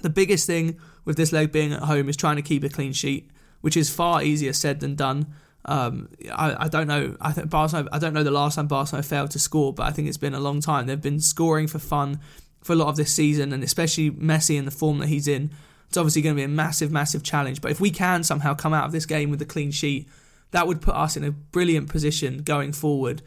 The 0.00 0.10
biggest 0.10 0.46
thing 0.46 0.78
with 1.04 1.16
this 1.16 1.32
leg 1.32 1.52
being 1.52 1.72
at 1.72 1.82
home 1.82 2.08
is 2.08 2.16
trying 2.16 2.36
to 2.36 2.42
keep 2.42 2.62
a 2.64 2.68
clean 2.68 2.92
sheet, 2.92 3.30
which 3.62 3.76
is 3.76 3.94
far 3.94 4.22
easier 4.22 4.52
said 4.52 4.80
than 4.80 4.94
done. 4.94 5.26
Um, 5.66 6.08
I, 6.32 6.64
I 6.64 6.68
don't 6.68 6.86
know. 6.86 7.16
I 7.20 7.32
think 7.32 7.50
Barcelona. 7.50 7.88
I 7.92 7.98
don't 7.98 8.12
know 8.12 8.22
the 8.22 8.30
last 8.30 8.56
time 8.56 8.66
Barcelona 8.66 9.02
failed 9.02 9.30
to 9.32 9.38
score, 9.38 9.72
but 9.72 9.84
I 9.84 9.90
think 9.90 10.08
it's 10.08 10.18
been 10.18 10.34
a 10.34 10.40
long 10.40 10.60
time. 10.60 10.86
They've 10.86 11.00
been 11.00 11.20
scoring 11.20 11.66
for 11.66 11.78
fun 11.78 12.20
for 12.62 12.72
a 12.72 12.76
lot 12.76 12.88
of 12.88 12.96
this 12.96 13.14
season, 13.14 13.52
and 13.52 13.62
especially 13.62 14.10
Messi 14.10 14.58
in 14.58 14.64
the 14.64 14.70
form 14.70 14.98
that 14.98 15.08
he's 15.08 15.28
in. 15.28 15.50
It's 15.88 15.96
obviously 15.96 16.22
going 16.22 16.34
to 16.34 16.40
be 16.40 16.44
a 16.44 16.48
massive, 16.48 16.90
massive 16.90 17.22
challenge. 17.22 17.60
But 17.60 17.70
if 17.70 17.80
we 17.80 17.90
can 17.90 18.24
somehow 18.24 18.54
come 18.54 18.74
out 18.74 18.84
of 18.84 18.92
this 18.92 19.06
game 19.06 19.30
with 19.30 19.40
a 19.42 19.46
clean 19.46 19.70
sheet, 19.70 20.08
that 20.50 20.66
would 20.66 20.80
put 20.80 20.94
us 20.94 21.16
in 21.16 21.24
a 21.24 21.30
brilliant 21.30 21.88
position 21.88 22.38
going 22.38 22.72
forward 22.72 23.22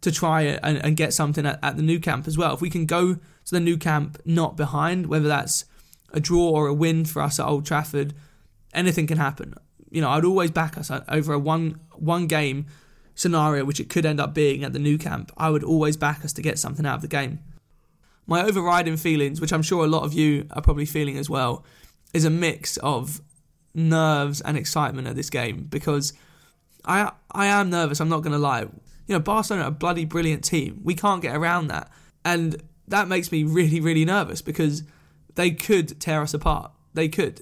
to 0.00 0.12
try 0.12 0.42
and, 0.42 0.78
and 0.78 0.96
get 0.96 1.12
something 1.12 1.44
at, 1.46 1.58
at 1.62 1.76
the 1.76 1.82
Nou 1.82 1.98
Camp 1.98 2.26
as 2.26 2.38
well. 2.38 2.54
If 2.54 2.60
we 2.60 2.70
can 2.70 2.86
go 2.86 3.14
to 3.14 3.50
the 3.50 3.60
Nou 3.60 3.76
Camp 3.76 4.20
not 4.24 4.56
behind, 4.56 5.06
whether 5.06 5.28
that's 5.28 5.64
a 6.12 6.20
draw 6.20 6.50
or 6.50 6.66
a 6.66 6.74
win 6.74 7.04
for 7.04 7.20
us 7.22 7.40
at 7.40 7.46
Old 7.46 7.66
Trafford, 7.66 8.14
anything 8.72 9.06
can 9.06 9.18
happen 9.18 9.54
you 9.94 10.00
know, 10.00 10.10
I'd 10.10 10.24
always 10.24 10.50
back 10.50 10.76
us 10.76 10.90
uh, 10.90 11.04
over 11.08 11.32
a 11.32 11.38
one 11.38 11.78
one 11.92 12.26
game 12.26 12.66
scenario, 13.14 13.64
which 13.64 13.78
it 13.78 13.88
could 13.88 14.04
end 14.04 14.18
up 14.18 14.34
being 14.34 14.64
at 14.64 14.72
the 14.72 14.80
Nou 14.80 14.98
Camp. 14.98 15.30
I 15.36 15.50
would 15.50 15.62
always 15.62 15.96
back 15.96 16.24
us 16.24 16.32
to 16.32 16.42
get 16.42 16.58
something 16.58 16.84
out 16.84 16.96
of 16.96 17.02
the 17.02 17.08
game. 17.08 17.38
My 18.26 18.42
overriding 18.42 18.96
feelings, 18.96 19.40
which 19.40 19.52
I'm 19.52 19.62
sure 19.62 19.84
a 19.84 19.88
lot 19.88 20.02
of 20.02 20.12
you 20.12 20.48
are 20.50 20.62
probably 20.62 20.84
feeling 20.84 21.16
as 21.16 21.30
well, 21.30 21.64
is 22.12 22.24
a 22.24 22.30
mix 22.30 22.76
of 22.78 23.20
nerves 23.72 24.40
and 24.40 24.56
excitement 24.56 25.06
at 25.06 25.14
this 25.14 25.30
game 25.30 25.68
because 25.70 26.12
I 26.84 27.12
I 27.30 27.46
am 27.46 27.70
nervous. 27.70 28.00
I'm 28.00 28.08
not 28.08 28.22
going 28.22 28.32
to 28.32 28.38
lie. 28.38 28.62
You 29.06 29.14
know, 29.14 29.20
Barcelona 29.20 29.66
are 29.66 29.68
a 29.68 29.70
bloody 29.70 30.04
brilliant 30.04 30.42
team. 30.42 30.80
We 30.82 30.96
can't 30.96 31.22
get 31.22 31.36
around 31.36 31.68
that, 31.68 31.88
and 32.24 32.60
that 32.88 33.06
makes 33.06 33.30
me 33.30 33.44
really 33.44 33.78
really 33.78 34.04
nervous 34.04 34.42
because 34.42 34.82
they 35.36 35.52
could 35.52 36.00
tear 36.00 36.20
us 36.22 36.34
apart. 36.34 36.72
They 36.94 37.08
could, 37.08 37.40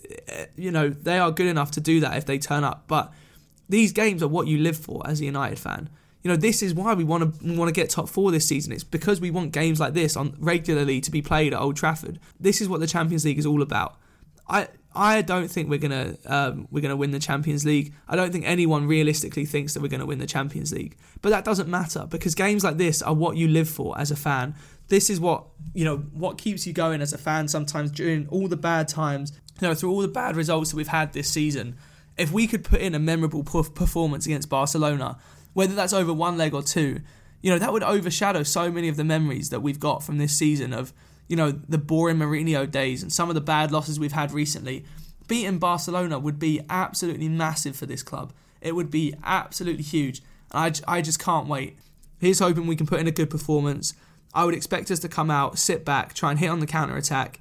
you 0.56 0.70
know, 0.70 0.88
they 0.88 1.18
are 1.18 1.30
good 1.30 1.46
enough 1.46 1.70
to 1.72 1.80
do 1.80 2.00
that 2.00 2.16
if 2.16 2.26
they 2.26 2.38
turn 2.38 2.64
up. 2.64 2.84
But 2.88 3.12
these 3.68 3.92
games 3.92 4.22
are 4.22 4.28
what 4.28 4.46
you 4.46 4.58
live 4.58 4.76
for 4.76 5.02
as 5.06 5.20
a 5.20 5.24
United 5.24 5.58
fan. 5.58 5.88
You 6.22 6.30
know, 6.30 6.36
this 6.36 6.62
is 6.62 6.72
why 6.72 6.94
we 6.94 7.04
want 7.04 7.40
to 7.40 7.54
want 7.54 7.68
to 7.68 7.72
get 7.72 7.90
top 7.90 8.08
four 8.08 8.30
this 8.30 8.46
season. 8.46 8.72
It's 8.72 8.84
because 8.84 9.20
we 9.20 9.30
want 9.30 9.52
games 9.52 9.80
like 9.80 9.92
this 9.92 10.16
on 10.16 10.36
regularly 10.38 11.00
to 11.00 11.10
be 11.10 11.20
played 11.20 11.52
at 11.52 11.60
Old 11.60 11.76
Trafford. 11.76 12.20
This 12.38 12.60
is 12.60 12.68
what 12.68 12.80
the 12.80 12.86
Champions 12.86 13.24
League 13.24 13.38
is 13.38 13.46
all 13.46 13.60
about. 13.60 13.96
I 14.48 14.68
I 14.94 15.22
don't 15.22 15.48
think 15.48 15.68
we're 15.68 15.78
gonna 15.78 16.16
um, 16.26 16.68
we're 16.70 16.80
gonna 16.80 16.96
win 16.96 17.10
the 17.10 17.18
Champions 17.18 17.64
League. 17.64 17.92
I 18.08 18.16
don't 18.16 18.30
think 18.30 18.44
anyone 18.46 18.86
realistically 18.86 19.46
thinks 19.46 19.74
that 19.74 19.80
we're 19.80 19.88
gonna 19.88 20.06
win 20.06 20.18
the 20.18 20.26
Champions 20.26 20.72
League. 20.72 20.96
But 21.22 21.30
that 21.30 21.44
doesn't 21.44 21.68
matter 21.68 22.06
because 22.08 22.34
games 22.34 22.62
like 22.62 22.76
this 22.76 23.02
are 23.02 23.14
what 23.14 23.36
you 23.36 23.48
live 23.48 23.68
for 23.68 23.98
as 23.98 24.10
a 24.10 24.16
fan. 24.16 24.54
This 24.92 25.08
is 25.08 25.18
what 25.18 25.46
you 25.72 25.86
know 25.86 25.96
what 26.12 26.36
keeps 26.36 26.66
you 26.66 26.74
going 26.74 27.00
as 27.00 27.14
a 27.14 27.18
fan. 27.18 27.48
Sometimes 27.48 27.90
during 27.90 28.28
all 28.28 28.46
the 28.46 28.58
bad 28.58 28.88
times, 28.88 29.32
you 29.58 29.66
know, 29.66 29.74
through 29.74 29.90
all 29.90 30.02
the 30.02 30.08
bad 30.08 30.36
results 30.36 30.70
that 30.70 30.76
we've 30.76 30.88
had 30.88 31.14
this 31.14 31.28
season, 31.28 31.76
if 32.18 32.30
we 32.30 32.46
could 32.46 32.62
put 32.62 32.82
in 32.82 32.94
a 32.94 32.98
memorable 32.98 33.42
performance 33.42 34.26
against 34.26 34.50
Barcelona, 34.50 35.18
whether 35.54 35.74
that's 35.74 35.94
over 35.94 36.12
one 36.12 36.36
leg 36.36 36.52
or 36.52 36.62
two, 36.62 37.00
you 37.40 37.50
know, 37.50 37.58
that 37.58 37.72
would 37.72 37.82
overshadow 37.82 38.42
so 38.42 38.70
many 38.70 38.88
of 38.88 38.96
the 38.96 39.04
memories 39.04 39.48
that 39.48 39.60
we've 39.60 39.80
got 39.80 40.02
from 40.02 40.18
this 40.18 40.36
season 40.36 40.74
of 40.74 40.92
you 41.32 41.36
know, 41.36 41.50
the 41.50 41.78
boring 41.78 42.18
Mourinho 42.18 42.70
days 42.70 43.02
and 43.02 43.10
some 43.10 43.30
of 43.30 43.34
the 43.34 43.40
bad 43.40 43.72
losses 43.72 43.98
we've 43.98 44.12
had 44.12 44.32
recently, 44.32 44.84
beating 45.28 45.58
Barcelona 45.58 46.18
would 46.18 46.38
be 46.38 46.60
absolutely 46.68 47.30
massive 47.30 47.74
for 47.74 47.86
this 47.86 48.02
club. 48.02 48.34
It 48.60 48.74
would 48.74 48.90
be 48.90 49.14
absolutely 49.24 49.82
huge. 49.82 50.20
I, 50.52 50.72
I 50.86 51.00
just 51.00 51.18
can't 51.18 51.48
wait. 51.48 51.78
Here's 52.18 52.40
hoping 52.40 52.66
we 52.66 52.76
can 52.76 52.86
put 52.86 53.00
in 53.00 53.06
a 53.06 53.12
good 53.12 53.30
performance. 53.30 53.94
I 54.34 54.44
would 54.44 54.54
expect 54.54 54.90
us 54.90 54.98
to 55.00 55.08
come 55.08 55.30
out, 55.30 55.58
sit 55.58 55.84
back, 55.84 56.14
try 56.14 56.30
and 56.30 56.38
hit 56.38 56.48
on 56.48 56.60
the 56.60 56.66
counter 56.66 56.96
attack. 56.96 57.40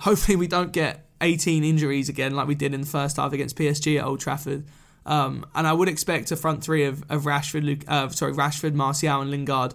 Hopefully, 0.00 0.36
we 0.36 0.46
don't 0.46 0.72
get 0.72 1.06
18 1.20 1.64
injuries 1.64 2.08
again 2.08 2.34
like 2.34 2.46
we 2.46 2.54
did 2.54 2.72
in 2.72 2.80
the 2.80 2.86
first 2.86 3.16
half 3.16 3.32
against 3.32 3.56
PSG 3.56 3.98
at 3.98 4.04
Old 4.04 4.20
Trafford. 4.20 4.64
Um, 5.06 5.46
and 5.54 5.66
I 5.66 5.72
would 5.72 5.88
expect 5.88 6.30
a 6.30 6.36
front 6.36 6.62
three 6.62 6.84
of, 6.84 7.02
of 7.10 7.22
Rashford, 7.22 7.64
Luke, 7.64 7.84
uh, 7.88 8.08
sorry, 8.10 8.32
Rashford, 8.32 8.74
Martial, 8.74 9.20
and 9.20 9.30
Lingard 9.30 9.74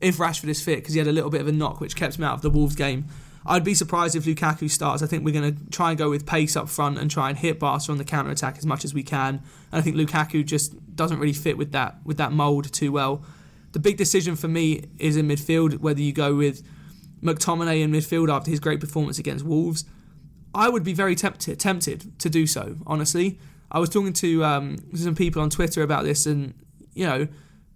if 0.00 0.18
Rashford 0.18 0.48
is 0.48 0.62
fit 0.62 0.76
because 0.76 0.94
he 0.94 0.98
had 0.98 1.08
a 1.08 1.12
little 1.12 1.30
bit 1.30 1.40
of 1.40 1.48
a 1.48 1.52
knock 1.52 1.80
which 1.80 1.96
kept 1.96 2.16
him 2.16 2.24
out 2.24 2.34
of 2.34 2.42
the 2.42 2.50
Wolves 2.50 2.76
game. 2.76 3.06
I'd 3.46 3.64
be 3.64 3.74
surprised 3.74 4.16
if 4.16 4.24
Lukaku 4.24 4.70
starts. 4.70 5.02
I 5.02 5.06
think 5.06 5.24
we're 5.24 5.38
going 5.38 5.54
to 5.54 5.70
try 5.70 5.90
and 5.90 5.98
go 5.98 6.08
with 6.08 6.24
pace 6.24 6.56
up 6.56 6.68
front 6.68 6.98
and 6.98 7.10
try 7.10 7.28
and 7.28 7.38
hit 7.38 7.58
Barca 7.58 7.92
on 7.92 7.98
the 7.98 8.04
counter 8.04 8.30
attack 8.30 8.56
as 8.56 8.64
much 8.64 8.84
as 8.84 8.94
we 8.94 9.02
can. 9.02 9.42
And 9.70 9.78
I 9.78 9.80
think 9.82 9.96
Lukaku 9.96 10.44
just 10.44 10.74
doesn't 10.96 11.18
really 11.18 11.34
fit 11.34 11.58
with 11.58 11.72
that 11.72 11.98
with 12.04 12.16
that 12.18 12.32
mould 12.32 12.72
too 12.72 12.90
well. 12.90 13.22
The 13.74 13.80
big 13.80 13.96
decision 13.96 14.36
for 14.36 14.46
me 14.46 14.84
is 14.98 15.16
in 15.16 15.26
midfield 15.26 15.78
whether 15.78 16.00
you 16.00 16.12
go 16.12 16.36
with 16.36 16.62
McTominay 17.24 17.82
in 17.82 17.90
midfield 17.90 18.32
after 18.32 18.48
his 18.48 18.60
great 18.60 18.78
performance 18.78 19.18
against 19.18 19.44
Wolves. 19.44 19.84
I 20.54 20.68
would 20.68 20.84
be 20.84 20.92
very 20.92 21.16
tempted 21.16 21.58
tempted 21.58 22.16
to 22.20 22.30
do 22.30 22.46
so. 22.46 22.76
Honestly, 22.86 23.40
I 23.72 23.80
was 23.80 23.88
talking 23.88 24.12
to 24.12 24.44
um, 24.44 24.76
some 24.94 25.16
people 25.16 25.42
on 25.42 25.50
Twitter 25.50 25.82
about 25.82 26.04
this, 26.04 26.24
and 26.24 26.54
you 26.94 27.04
know 27.04 27.26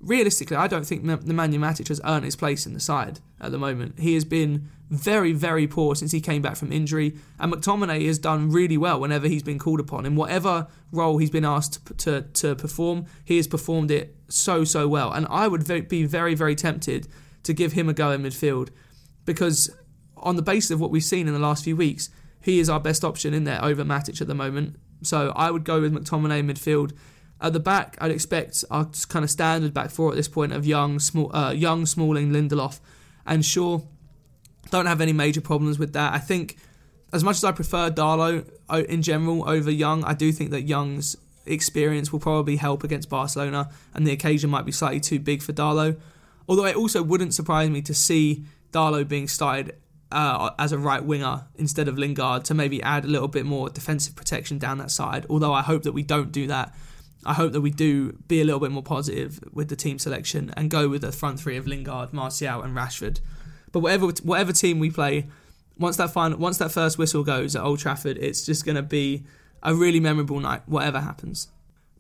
realistically, 0.01 0.57
I 0.57 0.69
don't 0.69 0.87
think 0.87 1.05
the 1.05 1.17
Nemanja 1.17 1.59
Matic 1.59 1.89
has 1.89 2.01
earned 2.05 2.25
his 2.25 2.37
place 2.37 2.67
in 2.67 2.75
the 2.75 2.81
side 2.81 3.21
at 3.41 3.51
the 3.51 3.59
moment. 3.59 3.99
He 3.99 4.15
has 4.15 4.25
been 4.25 4.69
very, 4.91 5.33
very 5.33 5.67
poor 5.67 5.95
since 5.95 6.13
he 6.13 6.21
came 6.21 6.41
back 6.41 6.57
from 6.57 6.73
injury, 6.73 7.17
and 7.39 7.53
McTominay 7.53 8.07
has 8.07 8.19
done 8.19 8.51
really 8.51 8.79
well 8.79 9.01
whenever 9.01 9.29
he's 9.29 9.43
been 9.43 9.59
called 9.59 9.81
upon. 9.81 10.07
In 10.07 10.17
whatever 10.17 10.67
role 10.93 11.19
he's 11.19 11.31
been 11.31 11.45
asked 11.45 11.85
to, 11.87 11.95
to, 11.95 12.23
to 12.23 12.55
perform, 12.55 13.07
he 13.25 13.37
has 13.37 13.47
performed 13.47 13.91
it 13.91 14.17
so, 14.29 14.65
so 14.65 14.89
well. 14.89 15.13
And 15.13 15.27
I 15.29 15.49
would 15.49 15.89
be 15.89 16.05
very, 16.05 16.35
very 16.35 16.55
tempted 16.55 17.09
to 17.43 17.53
give 17.53 17.73
him 17.73 17.89
a 17.89 17.95
go 17.95 18.11
in 18.13 18.23
midfield 18.23 18.71
because, 19.25 19.71
on 20.17 20.37
the 20.37 20.43
basis 20.43 20.71
of 20.71 20.81
what 20.81 20.91
we've 20.91 21.05
seen 21.05 21.27
in 21.29 21.35
the 21.35 21.41
last 21.41 21.65
few 21.65 21.77
weeks, 21.77 22.11
he 22.41 22.61
is 22.61 22.71
our 22.71 22.81
best 22.81 23.05
option 23.05 23.35
in 23.35 23.45
there 23.45 23.63
over 23.63 23.85
Matic 23.85 24.21
at 24.21 24.27
the 24.27 24.35
moment. 24.35 24.77
So 25.03 25.33
I 25.37 25.51
would 25.51 25.65
go 25.65 25.81
with 25.81 25.93
McTominay 25.93 26.41
in 26.41 26.47
midfield 26.47 26.93
at 27.41 27.53
the 27.53 27.61
back, 27.61 27.97
I'd 28.01 28.11
expect 28.11 28.65
our 28.71 28.89
kind 29.09 29.25
of 29.25 29.31
standard 29.31 29.73
back 29.73 29.91
four 29.91 30.11
at 30.11 30.17
this 30.17 30.29
point 30.29 30.53
of 30.53 30.67
Young, 30.67 30.99
small, 30.99 31.35
uh, 31.35 31.53
Young, 31.53 31.87
Smalling, 31.87 32.31
Lindelof, 32.31 32.81
and 33.27 33.45
Shaw. 33.45 33.81
Don't 34.71 34.87
have 34.87 35.01
any 35.01 35.13
major 35.13 35.41
problems 35.41 35.79
with 35.79 35.93
that. 35.93 36.13
I 36.13 36.19
think, 36.19 36.57
as 37.13 37.23
much 37.23 37.37
as 37.37 37.45
I 37.45 37.53
prefer 37.53 37.91
Dalot 37.91 38.51
in 38.89 39.03
general 39.03 39.49
over 39.49 39.71
Young, 39.71 40.05
I 40.05 40.15
do 40.15 40.33
think 40.33 40.51
that 40.51 40.63
Young's 40.63 41.17
experience 41.47 42.13
will 42.13 42.21
probably 42.21 42.57
help 42.57 42.83
against 42.85 43.09
Barcelona, 43.09 43.71
and 43.95 44.07
the 44.07 44.13
occasion 44.13 44.51
might 44.51 44.67
be 44.67 44.73
slightly 44.73 45.01
too 45.01 45.21
big 45.21 45.43
for 45.43 45.53
Dalot. 45.53 45.99
Although 46.49 46.67
it 46.67 46.77
also 46.77 47.03
wouldn't 47.03 47.35
surprise 47.35 47.71
me 47.71 47.83
to 47.83 47.95
see 47.95 48.45
Dalot 48.73 49.09
being 49.09 49.29
started 49.29 49.77
uh, 50.11 50.51
as 50.59 50.73
a 50.73 50.79
right 50.79 51.05
winger 51.05 51.47
instead 51.57 51.89
of 51.89 51.99
Lingard 51.99 52.45
to 52.47 52.55
maybe 52.55 52.83
add 52.83 53.05
a 53.05 53.09
little 53.09 53.29
bit 53.29 53.45
more 53.45 53.69
defensive 53.69 54.17
protection 54.17 54.59
down 54.59 54.79
that 54.79 54.91
side. 54.91 55.27
Although 55.29 55.53
I 55.53 55.63
hope 55.63 55.83
that 55.85 55.93
we 55.93 56.03
don't 56.03 56.33
do 56.33 56.47
that 56.49 56.75
I 57.25 57.35
hope 57.35 57.53
that 57.53 57.61
we 57.61 57.71
do 57.71 58.13
be 58.29 58.41
a 58.41 58.45
little 58.45 58.61
bit 58.61 58.71
more 58.71 58.83
positive 58.83 59.41
with 59.53 59.69
the 59.69 59.77
team 59.77 59.99
selection 59.99 60.53
and 60.57 60.71
go 60.71 60.89
with 60.89 61.03
the 61.03 61.13
front 61.13 61.41
three 61.41 61.57
of 61.57 61.67
Lingard, 61.67 62.13
Martial, 62.13 62.63
and 62.63 62.77
Rashford. 62.77 63.21
But 63.73 63.81
whatever 63.81 64.07
whatever 64.23 64.53
team 64.53 64.79
we 64.79 64.91
play, 64.91 65.27
once 65.79 65.97
that 65.97 66.11
final, 66.11 66.39
once 66.39 66.59
that 66.59 66.73
first 66.73 66.99
whistle 66.99 67.25
goes 67.25 67.55
at 67.55 67.63
Old 67.63 67.81
Trafford, 67.81 68.19
it's 68.19 68.47
just 68.47 68.65
going 68.65 68.77
to 68.77 68.83
be 68.83 69.25
a 69.63 69.75
really 69.75 70.01
memorable 70.01 70.41
night, 70.41 70.63
whatever 70.67 71.01
happens. 71.01 71.49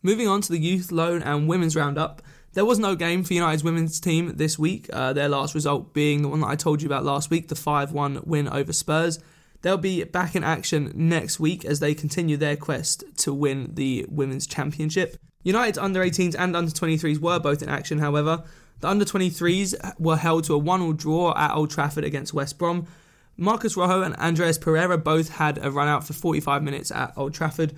Moving 0.02 0.28
on 0.28 0.40
to 0.42 0.52
the 0.52 0.58
youth 0.58 0.92
loan 0.92 1.22
and 1.22 1.48
women's 1.48 1.74
roundup, 1.74 2.22
there 2.52 2.64
was 2.64 2.78
no 2.78 2.94
game 2.94 3.24
for 3.24 3.34
United's 3.34 3.64
women's 3.64 4.00
team 4.00 4.36
this 4.36 4.58
week. 4.58 4.88
Uh, 4.92 5.12
their 5.12 5.28
last 5.28 5.54
result 5.54 5.92
being 5.92 6.22
the 6.22 6.28
one 6.28 6.40
that 6.40 6.46
I 6.46 6.56
told 6.56 6.80
you 6.80 6.88
about 6.88 7.04
last 7.04 7.30
week, 7.30 7.48
the 7.48 7.54
five-one 7.54 8.22
win 8.24 8.48
over 8.48 8.72
Spurs. 8.72 9.18
They'll 9.62 9.76
be 9.76 10.04
back 10.04 10.36
in 10.36 10.44
action 10.44 10.92
next 10.94 11.40
week 11.40 11.64
as 11.64 11.80
they 11.80 11.94
continue 11.94 12.36
their 12.36 12.56
quest 12.56 13.04
to 13.18 13.34
win 13.34 13.74
the 13.74 14.06
Women's 14.08 14.46
Championship. 14.46 15.16
United's 15.42 15.78
under 15.78 16.00
18s 16.00 16.36
and 16.38 16.54
under 16.54 16.70
23s 16.70 17.18
were 17.18 17.38
both 17.38 17.62
in 17.62 17.68
action, 17.68 17.98
however. 17.98 18.44
The 18.80 18.88
under 18.88 19.04
23s 19.04 19.98
were 19.98 20.16
held 20.16 20.44
to 20.44 20.54
a 20.54 20.58
1 20.58 20.80
all 20.82 20.92
draw 20.92 21.36
at 21.36 21.54
Old 21.54 21.70
Trafford 21.70 22.04
against 22.04 22.34
West 22.34 22.58
Brom. 22.58 22.86
Marcos 23.36 23.76
Rojo 23.76 24.02
and 24.02 24.16
Andreas 24.16 24.58
Pereira 24.58 24.98
both 24.98 25.30
had 25.30 25.58
a 25.64 25.70
run 25.70 25.88
out 25.88 26.06
for 26.06 26.12
45 26.12 26.62
minutes 26.62 26.90
at 26.90 27.12
Old 27.16 27.34
Trafford. 27.34 27.74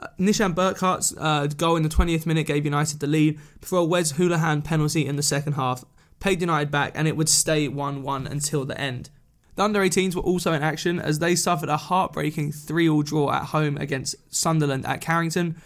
Uh, 0.00 0.08
Nishan 0.18 0.54
Burkart's 0.54 1.14
uh, 1.18 1.46
goal 1.46 1.76
in 1.76 1.82
the 1.82 1.88
20th 1.88 2.26
minute 2.26 2.46
gave 2.46 2.64
United 2.64 3.00
the 3.00 3.06
lead 3.06 3.38
before 3.60 3.80
a 3.80 3.84
Wes 3.84 4.14
Hoolahan 4.14 4.64
penalty 4.64 5.06
in 5.06 5.16
the 5.16 5.22
second 5.22 5.54
half 5.54 5.84
paid 6.24 6.40
United 6.40 6.70
back 6.70 6.92
and 6.94 7.06
it 7.06 7.16
would 7.16 7.28
stay 7.28 7.68
1 7.68 8.02
1 8.02 8.26
until 8.26 8.64
the 8.64 8.80
end. 8.80 9.10
The 9.56 9.62
under 9.62 9.80
18s 9.80 10.14
were 10.14 10.22
also 10.22 10.52
in 10.52 10.62
action 10.62 10.98
as 10.98 11.18
they 11.18 11.36
suffered 11.36 11.68
a 11.68 11.76
heartbreaking 11.76 12.52
3 12.52 12.88
all 12.88 13.02
draw 13.02 13.32
at 13.32 13.46
home 13.46 13.76
against 13.76 14.16
Sunderland 14.34 14.84
at 14.84 15.00
Carrington. 15.00 15.56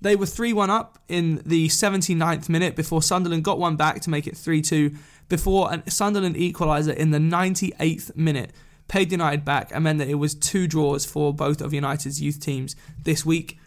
They 0.00 0.16
were 0.16 0.26
3 0.26 0.52
1 0.52 0.68
up 0.68 0.98
in 1.08 1.42
the 1.46 1.68
79th 1.68 2.48
minute 2.48 2.76
before 2.76 3.02
Sunderland 3.02 3.44
got 3.44 3.58
one 3.58 3.76
back 3.76 4.00
to 4.02 4.10
make 4.10 4.26
it 4.26 4.36
3 4.36 4.60
2 4.60 4.94
before 5.28 5.72
a 5.72 5.90
Sunderland 5.90 6.36
equaliser 6.36 6.94
in 6.94 7.10
the 7.10 7.18
98th 7.18 8.14
minute 8.16 8.52
paid 8.88 9.10
United 9.10 9.44
back 9.44 9.70
and 9.72 9.84
meant 9.84 9.98
that 9.98 10.08
it 10.08 10.16
was 10.16 10.34
two 10.34 10.66
draws 10.66 11.06
for 11.06 11.32
both 11.32 11.62
of 11.62 11.72
United's 11.72 12.20
youth 12.20 12.40
teams 12.40 12.76
this 13.04 13.24
week. 13.24 13.58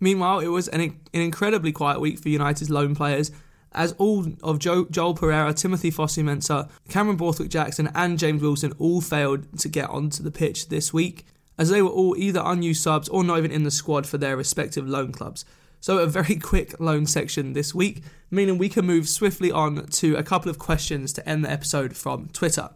Meanwhile, 0.00 0.40
it 0.40 0.48
was 0.48 0.68
an, 0.68 0.80
an 0.82 0.96
incredibly 1.14 1.72
quiet 1.72 2.00
week 2.00 2.18
for 2.18 2.28
United's 2.28 2.68
lone 2.68 2.94
players 2.94 3.30
as 3.76 3.92
all 3.92 4.26
of 4.42 4.58
Joe, 4.58 4.86
Joel 4.90 5.14
Pereira, 5.14 5.52
Timothy 5.52 5.92
Fosu-Mensah, 5.92 6.68
Cameron 6.88 7.16
Borthwick 7.16 7.50
Jackson, 7.50 7.90
and 7.94 8.18
James 8.18 8.42
Wilson 8.42 8.72
all 8.78 9.00
failed 9.00 9.58
to 9.60 9.68
get 9.68 9.88
onto 9.90 10.22
the 10.22 10.30
pitch 10.30 10.68
this 10.68 10.92
week, 10.92 11.26
as 11.58 11.68
they 11.68 11.82
were 11.82 11.90
all 11.90 12.16
either 12.16 12.42
unused 12.44 12.82
subs 12.82 13.08
or 13.08 13.22
not 13.22 13.38
even 13.38 13.50
in 13.50 13.62
the 13.62 13.70
squad 13.70 14.06
for 14.06 14.18
their 14.18 14.36
respective 14.36 14.88
loan 14.88 15.12
clubs. 15.12 15.44
So, 15.80 15.98
a 15.98 16.06
very 16.06 16.36
quick 16.52 16.80
loan 16.80 17.06
section 17.06 17.52
this 17.52 17.74
week, 17.74 18.02
meaning 18.30 18.58
we 18.58 18.68
can 18.68 18.86
move 18.86 19.08
swiftly 19.08 19.52
on 19.52 19.86
to 19.86 20.16
a 20.16 20.22
couple 20.22 20.50
of 20.50 20.58
questions 20.58 21.12
to 21.12 21.28
end 21.28 21.44
the 21.44 21.50
episode 21.50 21.96
from 21.96 22.28
Twitter. 22.32 22.70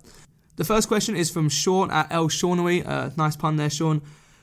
The 0.57 0.65
first 0.65 0.89
question 0.89 1.17
is 1.17 1.31
from 1.31 1.49
Sean 1.49 1.91
at 1.91 2.13
El 2.13 2.29
Shaunery. 2.29 2.87
Uh, 2.87 3.11
nice 3.17 3.35
pun 3.35 3.57
there, 3.57 3.71
Sean. 3.71 4.03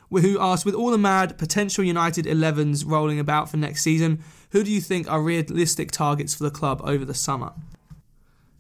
Who 0.10 0.39
asked, 0.39 0.65
with 0.65 0.76
all 0.76 0.91
the 0.91 0.98
mad 0.98 1.38
potential 1.38 1.84
United 1.84 2.26
11s 2.26 2.84
rolling 2.86 3.20
about 3.20 3.50
for 3.50 3.58
next 3.58 3.84
season, 3.84 4.24
who 4.52 4.63
do 4.63 4.72
you 4.72 4.80
think 4.80 5.12
are 5.12 5.22
realistic 5.22 5.91
targets 5.91 6.34
for 6.34 6.43
the 6.43 6.52
club 6.52 6.82
over 6.84 7.04
the 7.04 7.13
summer? 7.13 7.54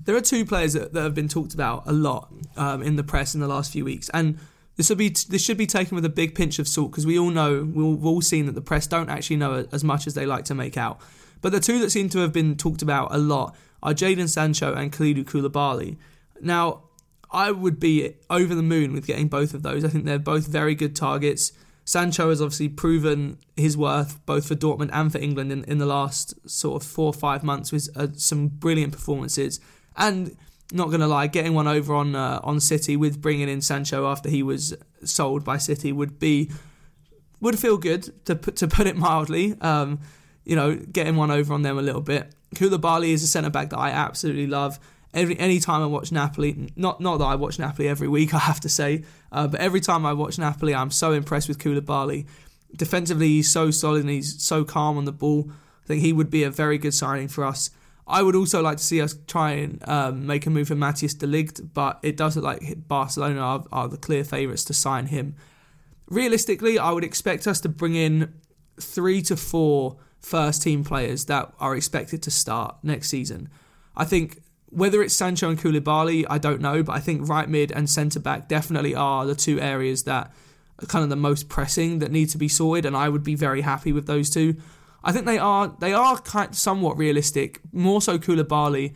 There 0.03 0.15
are 0.15 0.21
two 0.21 0.45
players 0.45 0.73
that, 0.73 0.93
that 0.93 1.03
have 1.03 1.15
been 1.15 1.27
talked 1.27 1.53
about 1.53 1.83
a 1.85 1.93
lot 1.93 2.31
um, 2.55 2.81
in 2.81 2.95
the 2.95 3.03
press 3.03 3.33
in 3.33 3.41
the 3.41 3.47
last 3.47 3.71
few 3.71 3.85
weeks, 3.85 4.09
and 4.13 4.39
this 4.75 4.89
will 4.89 4.95
be 4.95 5.09
this 5.09 5.43
should 5.43 5.57
be 5.57 5.67
taken 5.67 5.95
with 5.95 6.05
a 6.05 6.09
big 6.09 6.35
pinch 6.35 6.59
of 6.59 6.67
salt 6.67 6.91
because 6.91 7.05
we 7.05 7.17
all 7.17 7.31
know 7.31 7.63
we've 7.63 8.05
all 8.05 8.21
seen 8.21 8.45
that 8.45 8.55
the 8.55 8.61
press 8.61 8.87
don't 8.87 9.09
actually 9.09 9.37
know 9.37 9.67
as 9.71 9.83
much 9.83 10.07
as 10.07 10.13
they 10.13 10.25
like 10.25 10.45
to 10.45 10.55
make 10.55 10.77
out. 10.77 11.01
But 11.41 11.51
the 11.51 11.59
two 11.59 11.79
that 11.79 11.89
seem 11.89 12.09
to 12.09 12.19
have 12.19 12.31
been 12.31 12.55
talked 12.55 12.81
about 12.81 13.13
a 13.13 13.17
lot 13.17 13.55
are 13.83 13.93
Jadon 13.93 14.29
Sancho 14.29 14.73
and 14.73 14.91
Kalidou 14.91 15.23
Koulibaly. 15.23 15.97
Now, 16.41 16.83
I 17.31 17.51
would 17.51 17.79
be 17.79 18.13
over 18.29 18.55
the 18.55 18.63
moon 18.63 18.93
with 18.93 19.05
getting 19.05 19.27
both 19.27 19.53
of 19.53 19.63
those. 19.63 19.83
I 19.83 19.89
think 19.89 20.05
they're 20.05 20.19
both 20.19 20.47
very 20.47 20.75
good 20.75 20.95
targets. 20.95 21.51
Sancho 21.83 22.29
has 22.29 22.41
obviously 22.41 22.69
proven 22.69 23.37
his 23.55 23.77
worth 23.77 24.23
both 24.25 24.47
for 24.47 24.55
Dortmund 24.55 24.89
and 24.91 25.11
for 25.11 25.19
England 25.19 25.51
in, 25.51 25.63
in 25.65 25.77
the 25.77 25.85
last 25.85 26.33
sort 26.49 26.81
of 26.81 26.87
four 26.87 27.07
or 27.07 27.13
five 27.13 27.43
months 27.43 27.71
with 27.71 27.89
uh, 27.95 28.07
some 28.15 28.47
brilliant 28.47 28.93
performances. 28.93 29.59
And 29.95 30.35
not 30.71 30.87
going 30.87 30.99
to 30.99 31.07
lie, 31.07 31.27
getting 31.27 31.53
one 31.53 31.67
over 31.67 31.95
on 31.95 32.15
uh, 32.15 32.41
on 32.43 32.59
City 32.59 32.97
with 32.97 33.21
bringing 33.21 33.47
in 33.47 33.61
Sancho 33.61 34.05
after 34.05 34.29
he 34.29 34.43
was 34.43 34.75
sold 35.03 35.43
by 35.43 35.57
City 35.57 35.91
would 35.91 36.19
be 36.19 36.51
would 37.39 37.57
feel 37.57 37.77
good 37.77 38.25
to 38.25 38.35
put 38.35 38.57
to 38.57 38.67
put 38.67 38.87
it 38.87 38.97
mildly. 38.97 39.55
Um, 39.61 39.99
you 40.43 40.55
know, 40.55 40.75
getting 40.75 41.15
one 41.15 41.31
over 41.31 41.53
on 41.53 41.61
them 41.61 41.77
a 41.77 41.81
little 41.81 42.01
bit. 42.01 42.33
Koulibaly 42.55 43.09
is 43.09 43.23
a 43.23 43.27
centre 43.27 43.49
back 43.49 43.69
that 43.69 43.79
I 43.79 43.89
absolutely 43.89 44.47
love. 44.47 44.79
Every 45.13 45.39
any 45.39 45.59
time 45.59 45.81
I 45.81 45.85
watch 45.85 46.11
Napoli, 46.11 46.71
not 46.75 47.01
not 47.01 47.17
that 47.17 47.25
I 47.25 47.35
watch 47.35 47.59
Napoli 47.59 47.87
every 47.87 48.07
week, 48.07 48.33
I 48.33 48.39
have 48.39 48.59
to 48.61 48.69
say, 48.69 49.03
uh, 49.31 49.47
but 49.47 49.59
every 49.59 49.81
time 49.81 50.05
I 50.05 50.13
watch 50.13 50.37
Napoli, 50.37 50.75
I'm 50.75 50.91
so 50.91 51.11
impressed 51.11 51.47
with 51.47 51.59
Koulibaly. 51.59 52.27
Defensively, 52.75 53.27
he's 53.27 53.49
so 53.49 53.71
solid 53.71 54.01
and 54.01 54.09
he's 54.09 54.41
so 54.41 54.63
calm 54.63 54.97
on 54.97 55.05
the 55.05 55.13
ball. 55.13 55.49
I 55.83 55.87
think 55.87 56.01
he 56.01 56.11
would 56.11 56.29
be 56.29 56.43
a 56.43 56.51
very 56.51 56.77
good 56.77 56.93
signing 56.93 57.29
for 57.29 57.45
us. 57.45 57.71
I 58.07 58.21
would 58.21 58.35
also 58.35 58.61
like 58.61 58.77
to 58.77 58.83
see 58.83 59.01
us 59.01 59.15
try 59.27 59.51
and 59.51 59.87
um, 59.87 60.25
make 60.25 60.45
a 60.45 60.49
move 60.49 60.69
for 60.69 60.75
Matthijs 60.75 61.17
de 61.17 61.27
Ligt, 61.27 61.73
but 61.73 61.99
it 62.03 62.15
does 62.15 62.35
look 62.35 62.45
like 62.45 62.87
Barcelona 62.87 63.39
are, 63.39 63.63
are 63.71 63.87
the 63.89 63.97
clear 63.97 64.23
favourites 64.23 64.63
to 64.65 64.73
sign 64.73 65.07
him. 65.07 65.35
Realistically, 66.09 66.79
I 66.79 66.91
would 66.91 67.03
expect 67.03 67.47
us 67.47 67.59
to 67.61 67.69
bring 67.69 67.95
in 67.95 68.33
three 68.79 69.21
to 69.23 69.35
four 69.35 69.97
first 70.21 70.61
team 70.61 70.85
players 70.85 71.25
that 71.25 71.53
are 71.59 71.75
expected 71.75 72.23
to 72.23 72.31
start 72.31 72.77
next 72.81 73.09
season. 73.09 73.49
I 73.95 74.05
think 74.05 74.41
whether 74.69 75.01
it's 75.01 75.13
Sancho 75.13 75.49
and 75.49 75.57
Koulibaly, 75.57 76.25
I 76.29 76.37
don't 76.37 76.61
know, 76.61 76.83
but 76.83 76.93
I 76.93 76.99
think 76.99 77.27
right 77.27 77.47
mid 77.47 77.71
and 77.71 77.89
centre 77.89 78.19
back 78.19 78.47
definitely 78.47 78.93
are 78.93 79.25
the 79.25 79.35
two 79.35 79.59
areas 79.59 80.03
that 80.03 80.33
are 80.81 80.85
kind 80.85 81.03
of 81.03 81.09
the 81.09 81.15
most 81.15 81.49
pressing 81.49 81.99
that 81.99 82.11
need 82.11 82.29
to 82.29 82.37
be 82.37 82.47
sorted, 82.47 82.85
and 82.85 82.95
I 82.95 83.09
would 83.09 83.23
be 83.23 83.35
very 83.35 83.61
happy 83.61 83.91
with 83.91 84.07
those 84.07 84.29
two. 84.29 84.55
I 85.03 85.11
think 85.11 85.25
they 85.25 85.37
are 85.37 85.73
they 85.79 85.93
are 85.93 86.17
kind 86.19 86.49
of 86.49 86.57
somewhat 86.57 86.97
realistic. 86.97 87.61
More 87.71 88.01
so, 88.01 88.17
Koulibaly. 88.17 88.93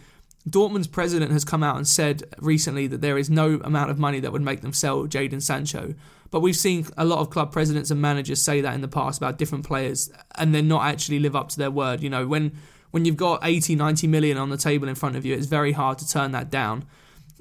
Dortmund's 0.49 0.87
president 0.87 1.31
has 1.31 1.45
come 1.45 1.61
out 1.61 1.77
and 1.77 1.87
said 1.87 2.23
recently 2.39 2.87
that 2.87 3.01
there 3.01 3.17
is 3.17 3.29
no 3.29 3.61
amount 3.63 3.91
of 3.91 3.99
money 3.99 4.19
that 4.19 4.31
would 4.31 4.41
make 4.41 4.61
them 4.61 4.73
sell 4.73 5.05
Jadon 5.05 5.41
Sancho. 5.41 5.93
But 6.31 6.39
we've 6.39 6.55
seen 6.55 6.87
a 6.97 7.05
lot 7.05 7.19
of 7.19 7.29
club 7.29 7.51
presidents 7.51 7.91
and 7.91 8.01
managers 8.01 8.41
say 8.41 8.59
that 8.61 8.73
in 8.73 8.81
the 8.81 8.87
past 8.87 9.19
about 9.19 9.37
different 9.37 9.65
players 9.65 10.09
and 10.35 10.55
then 10.55 10.67
not 10.67 10.83
actually 10.83 11.19
live 11.19 11.35
up 11.35 11.49
to 11.49 11.59
their 11.59 11.69
word. 11.69 12.01
You 12.01 12.09
know, 12.09 12.25
when 12.25 12.53
when 12.91 13.05
you've 13.05 13.17
got 13.17 13.39
80, 13.43 13.75
90 13.75 14.07
million 14.07 14.37
on 14.37 14.49
the 14.49 14.57
table 14.57 14.87
in 14.87 14.95
front 14.95 15.15
of 15.15 15.25
you, 15.25 15.33
it's 15.33 15.47
very 15.47 15.71
hard 15.71 15.97
to 15.99 16.07
turn 16.07 16.31
that 16.31 16.49
down. 16.49 16.85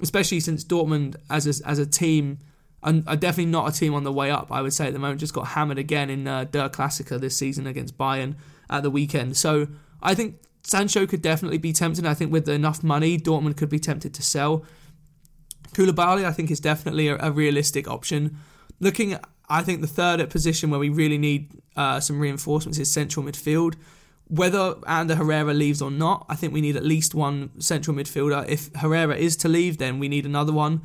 Especially 0.00 0.40
since 0.40 0.64
Dortmund 0.64 1.16
as 1.28 1.46
a, 1.46 1.68
as 1.68 1.78
a 1.78 1.86
team 1.86 2.38
are 2.82 3.16
definitely 3.16 3.46
not 3.46 3.68
a 3.68 3.78
team 3.78 3.92
on 3.92 4.04
the 4.04 4.12
way 4.12 4.30
up, 4.30 4.50
I 4.50 4.62
would 4.62 4.72
say 4.72 4.86
at 4.86 4.94
the 4.94 4.98
moment. 4.98 5.20
Just 5.20 5.34
got 5.34 5.48
hammered 5.48 5.78
again 5.78 6.08
in 6.08 6.26
uh, 6.26 6.44
Der 6.44 6.68
Klassiker 6.70 7.20
this 7.20 7.36
season 7.36 7.66
against 7.66 7.98
Bayern 7.98 8.36
at 8.70 8.82
the 8.82 8.90
weekend. 8.90 9.36
So 9.36 9.68
I 10.02 10.14
think 10.14 10.36
Sancho 10.62 11.06
could 11.06 11.20
definitely 11.20 11.58
be 11.58 11.72
tempted. 11.72 12.06
I 12.06 12.14
think 12.14 12.32
with 12.32 12.48
enough 12.48 12.82
money, 12.82 13.18
Dortmund 13.18 13.56
could 13.56 13.68
be 13.68 13.78
tempted 13.78 14.14
to 14.14 14.22
sell. 14.22 14.64
Koulibaly, 15.72 16.24
I 16.24 16.32
think, 16.32 16.50
is 16.50 16.60
definitely 16.60 17.08
a, 17.08 17.16
a 17.18 17.30
realistic 17.30 17.86
option. 17.86 18.38
Looking, 18.80 19.12
at, 19.12 19.24
I 19.48 19.62
think 19.62 19.82
the 19.82 19.86
third 19.86 20.28
position 20.30 20.70
where 20.70 20.80
we 20.80 20.88
really 20.88 21.18
need 21.18 21.50
uh, 21.76 22.00
some 22.00 22.18
reinforcements 22.18 22.78
is 22.78 22.90
central 22.90 23.24
midfield. 23.24 23.74
Whether 24.30 24.76
Ander 24.86 25.16
Herrera 25.16 25.52
leaves 25.52 25.82
or 25.82 25.90
not, 25.90 26.24
I 26.28 26.36
think 26.36 26.52
we 26.52 26.60
need 26.60 26.76
at 26.76 26.84
least 26.84 27.14
one 27.14 27.50
central 27.60 27.96
midfielder. 27.96 28.48
If 28.48 28.72
Herrera 28.76 29.16
is 29.16 29.36
to 29.38 29.48
leave, 29.48 29.78
then 29.78 29.98
we 29.98 30.08
need 30.08 30.24
another 30.24 30.52
one. 30.52 30.82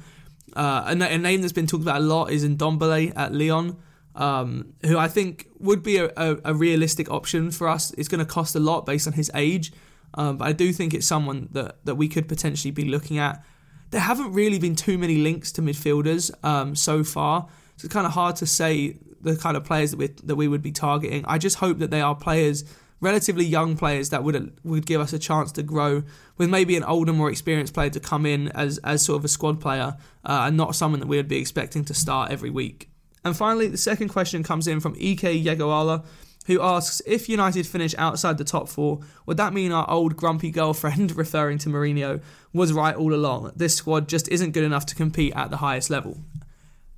Uh, 0.56 0.96
a, 1.00 1.14
a, 1.14 1.18
name 1.18 1.42
that's 1.42 1.54
been 1.54 1.68
talked 1.68 1.84
about 1.84 1.98
a 1.98 2.04
lot 2.04 2.32
is 2.32 2.44
Ndombele 2.44 3.14
at 3.16 3.34
Lyon, 3.34 3.78
um, 4.16 4.74
who 4.86 4.98
I 4.98 5.08
think 5.08 5.48
would 5.60 5.84
be 5.84 5.98
a, 5.98 6.12
a, 6.18 6.38
a, 6.46 6.54
realistic 6.54 7.12
option 7.12 7.52
for 7.52 7.68
us. 7.68 7.92
It's 7.92 8.08
going 8.08 8.20
to 8.20 8.26
cost 8.26 8.56
a 8.56 8.60
lot 8.60 8.86
based 8.86 9.06
on 9.06 9.14
his 9.14 9.30
age, 9.36 9.74
um, 10.14 10.38
but 10.38 10.48
I 10.48 10.54
do 10.54 10.72
think 10.72 10.94
it's 10.94 11.06
someone 11.06 11.50
that, 11.52 11.84
that 11.86 11.96
we 11.96 12.08
could 12.08 12.28
potentially 12.28 12.72
be 12.72 12.86
looking 12.86 13.18
at. 13.18 13.44
There 13.92 14.02
haven't 14.02 14.32
really 14.32 14.58
been 14.58 14.76
too 14.76 14.98
many 14.98 15.18
links 15.18 15.52
to 15.54 15.62
midfielders 15.62 16.32
um, 16.44 16.76
so 16.76 17.04
far, 17.04 17.48
so 17.78 17.86
it's 17.86 17.94
kind 17.94 18.08
of 18.08 18.14
hard 18.14 18.38
to 18.38 18.46
say 18.46 18.98
the 19.22 19.36
kind 19.36 19.58
of 19.58 19.66
players 19.66 19.92
that 19.92 19.98
we 19.98 20.08
that 20.24 20.36
we 20.36 20.48
would 20.48 20.62
be 20.62 20.72
targeting. 20.72 21.26
I 21.28 21.38
just 21.38 21.58
hope 21.58 21.80
that 21.80 21.92
they 21.92 22.02
are 22.02 22.16
players 22.16 22.64
relatively 23.02 23.46
young 23.46 23.78
players 23.78 24.10
that 24.10 24.24
would 24.24 24.58
would 24.64 24.86
give 24.86 25.02
us 25.02 25.14
a 25.14 25.20
chance 25.20 25.52
to 25.54 25.64
grow 25.64 26.04
with 26.38 26.50
maybe 26.50 26.76
an 26.76 26.84
older, 26.84 27.14
more 27.14 27.30
experienced 27.30 27.74
player 27.74 27.90
to 27.90 28.00
come 28.00 28.26
in 28.26 28.50
as 28.50 28.78
as 28.80 29.04
sort 29.04 29.20
of 29.20 29.26
a 29.26 29.30
squad 29.30 29.60
player 29.60 29.98
uh, 30.24 30.46
and 30.48 30.58
not 30.58 30.76
someone 30.76 31.00
that 31.00 31.08
we 31.08 31.18
would 31.18 31.28
be 31.28 31.38
expecting 31.38 31.84
to 31.86 31.94
start 31.94 32.32
every 32.32 32.50
week. 32.50 32.90
And 33.24 33.36
finally, 33.36 33.68
the 33.68 33.78
second 33.78 34.10
question 34.10 34.44
comes 34.44 34.68
in 34.68 34.80
from 34.80 34.96
Ek 35.00 35.22
Yegoala, 35.22 36.06
who 36.46 36.62
asks 36.62 37.02
if 37.08 37.28
United 37.28 37.66
finish 37.66 37.96
outside 37.98 38.38
the 38.38 38.44
top 38.44 38.70
four, 38.70 39.00
would 39.26 39.38
that 39.38 39.54
mean 39.54 39.72
our 39.72 39.90
old 39.90 40.16
grumpy 40.16 40.52
girlfriend, 40.52 41.16
referring 41.18 41.58
to 41.60 41.70
Mourinho, 41.70 42.22
was 42.54 42.72
right 42.72 42.96
all 42.96 43.14
along? 43.14 43.52
This 43.56 43.76
squad 43.76 44.08
just 44.08 44.28
isn't 44.30 44.52
good 44.52 44.64
enough 44.64 44.86
to 44.88 44.96
compete 44.96 45.34
at 45.36 45.50
the 45.50 45.58
highest 45.58 45.90
level. 45.90 46.20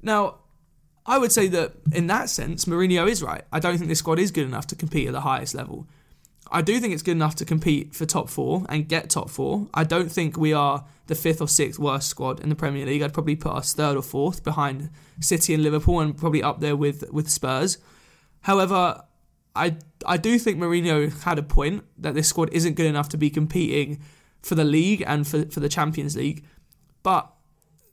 Now, 0.01 0.39
I 1.07 1.17
would 1.17 1.31
say 1.31 1.47
that 1.47 1.73
in 1.93 2.07
that 2.07 2.29
sense, 2.29 2.65
Mourinho 2.65 3.09
is 3.09 3.23
right. 3.23 3.43
I 3.51 3.59
don't 3.59 3.77
think 3.77 3.87
this 3.87 3.99
squad 3.99 4.19
is 4.19 4.31
good 4.31 4.45
enough 4.45 4.67
to 4.67 4.75
compete 4.75 5.07
at 5.07 5.13
the 5.13 5.21
highest 5.21 5.55
level. 5.55 5.87
I 6.51 6.61
do 6.61 6.79
think 6.79 6.93
it's 6.93 7.03
good 7.03 7.11
enough 7.11 7.35
to 7.35 7.45
compete 7.45 7.95
for 7.95 8.05
top 8.05 8.29
four 8.29 8.65
and 8.69 8.87
get 8.87 9.09
top 9.09 9.29
four. 9.29 9.67
I 9.73 9.83
don't 9.83 10.11
think 10.11 10.37
we 10.37 10.53
are 10.53 10.85
the 11.07 11.15
fifth 11.15 11.41
or 11.41 11.47
sixth 11.47 11.79
worst 11.79 12.09
squad 12.09 12.41
in 12.41 12.49
the 12.49 12.55
Premier 12.55 12.85
League. 12.85 13.01
I'd 13.01 13.13
probably 13.13 13.35
put 13.35 13.53
us 13.53 13.73
third 13.73 13.97
or 13.97 14.01
fourth 14.01 14.43
behind 14.43 14.89
City 15.19 15.53
and 15.53 15.63
Liverpool 15.63 15.99
and 15.99 16.17
probably 16.17 16.43
up 16.43 16.59
there 16.59 16.75
with, 16.75 17.09
with 17.11 17.29
Spurs. 17.29 17.77
However, 18.41 19.03
I 19.55 19.77
I 20.05 20.17
do 20.17 20.37
think 20.37 20.59
Mourinho 20.59 21.23
had 21.23 21.39
a 21.39 21.43
point 21.43 21.83
that 21.97 22.13
this 22.13 22.27
squad 22.27 22.49
isn't 22.53 22.75
good 22.75 22.85
enough 22.85 23.09
to 23.09 23.17
be 23.17 23.29
competing 23.29 23.99
for 24.41 24.55
the 24.55 24.63
league 24.63 25.03
and 25.05 25.27
for, 25.27 25.45
for 25.45 25.59
the 25.59 25.69
Champions 25.69 26.15
League. 26.15 26.45
But 27.01 27.29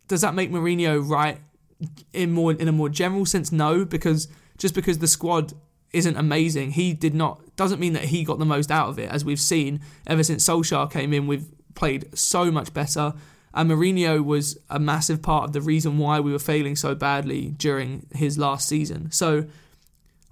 does 0.07 0.21
that 0.21 0.35
make 0.35 0.51
Mourinho 0.51 1.09
right 1.09 1.39
in 2.13 2.33
more 2.33 2.53
in 2.53 2.69
a 2.69 2.73
more 2.73 2.89
general 2.89 3.27
sense? 3.27 3.53
No, 3.53 3.85
because 3.85 4.29
just 4.59 4.75
because 4.75 4.99
the 4.99 5.09
squad 5.09 5.53
isn't 5.93 6.17
amazing, 6.17 6.73
he 6.73 6.93
did 6.93 7.15
not 7.15 7.41
doesn't 7.57 7.81
mean 7.81 7.93
that 7.93 8.05
he 8.05 8.25
got 8.25 8.39
the 8.39 8.45
most 8.45 8.71
out 8.71 8.89
of 8.89 8.99
it. 8.99 9.11
As 9.11 9.25
we've 9.25 9.41
seen 9.41 9.81
ever 10.07 10.23
since 10.23 10.47
Solskjaer 10.47 10.91
came 10.91 11.13
in, 11.13 11.27
we've 11.27 11.47
played 11.75 12.17
so 12.17 12.51
much 12.51 12.73
better. 12.75 13.15
And 13.57 13.71
Mourinho 13.71 14.25
was 14.25 14.59
a 14.69 14.81
massive 14.81 15.23
part 15.23 15.45
of 15.45 15.53
the 15.53 15.61
reason 15.61 15.99
why 15.99 16.19
we 16.19 16.33
were 16.33 16.41
failing 16.41 16.75
so 16.75 16.95
badly 16.97 17.51
during 17.51 18.07
his 18.13 18.37
last 18.37 18.69
season. 18.69 19.13
So 19.13 19.47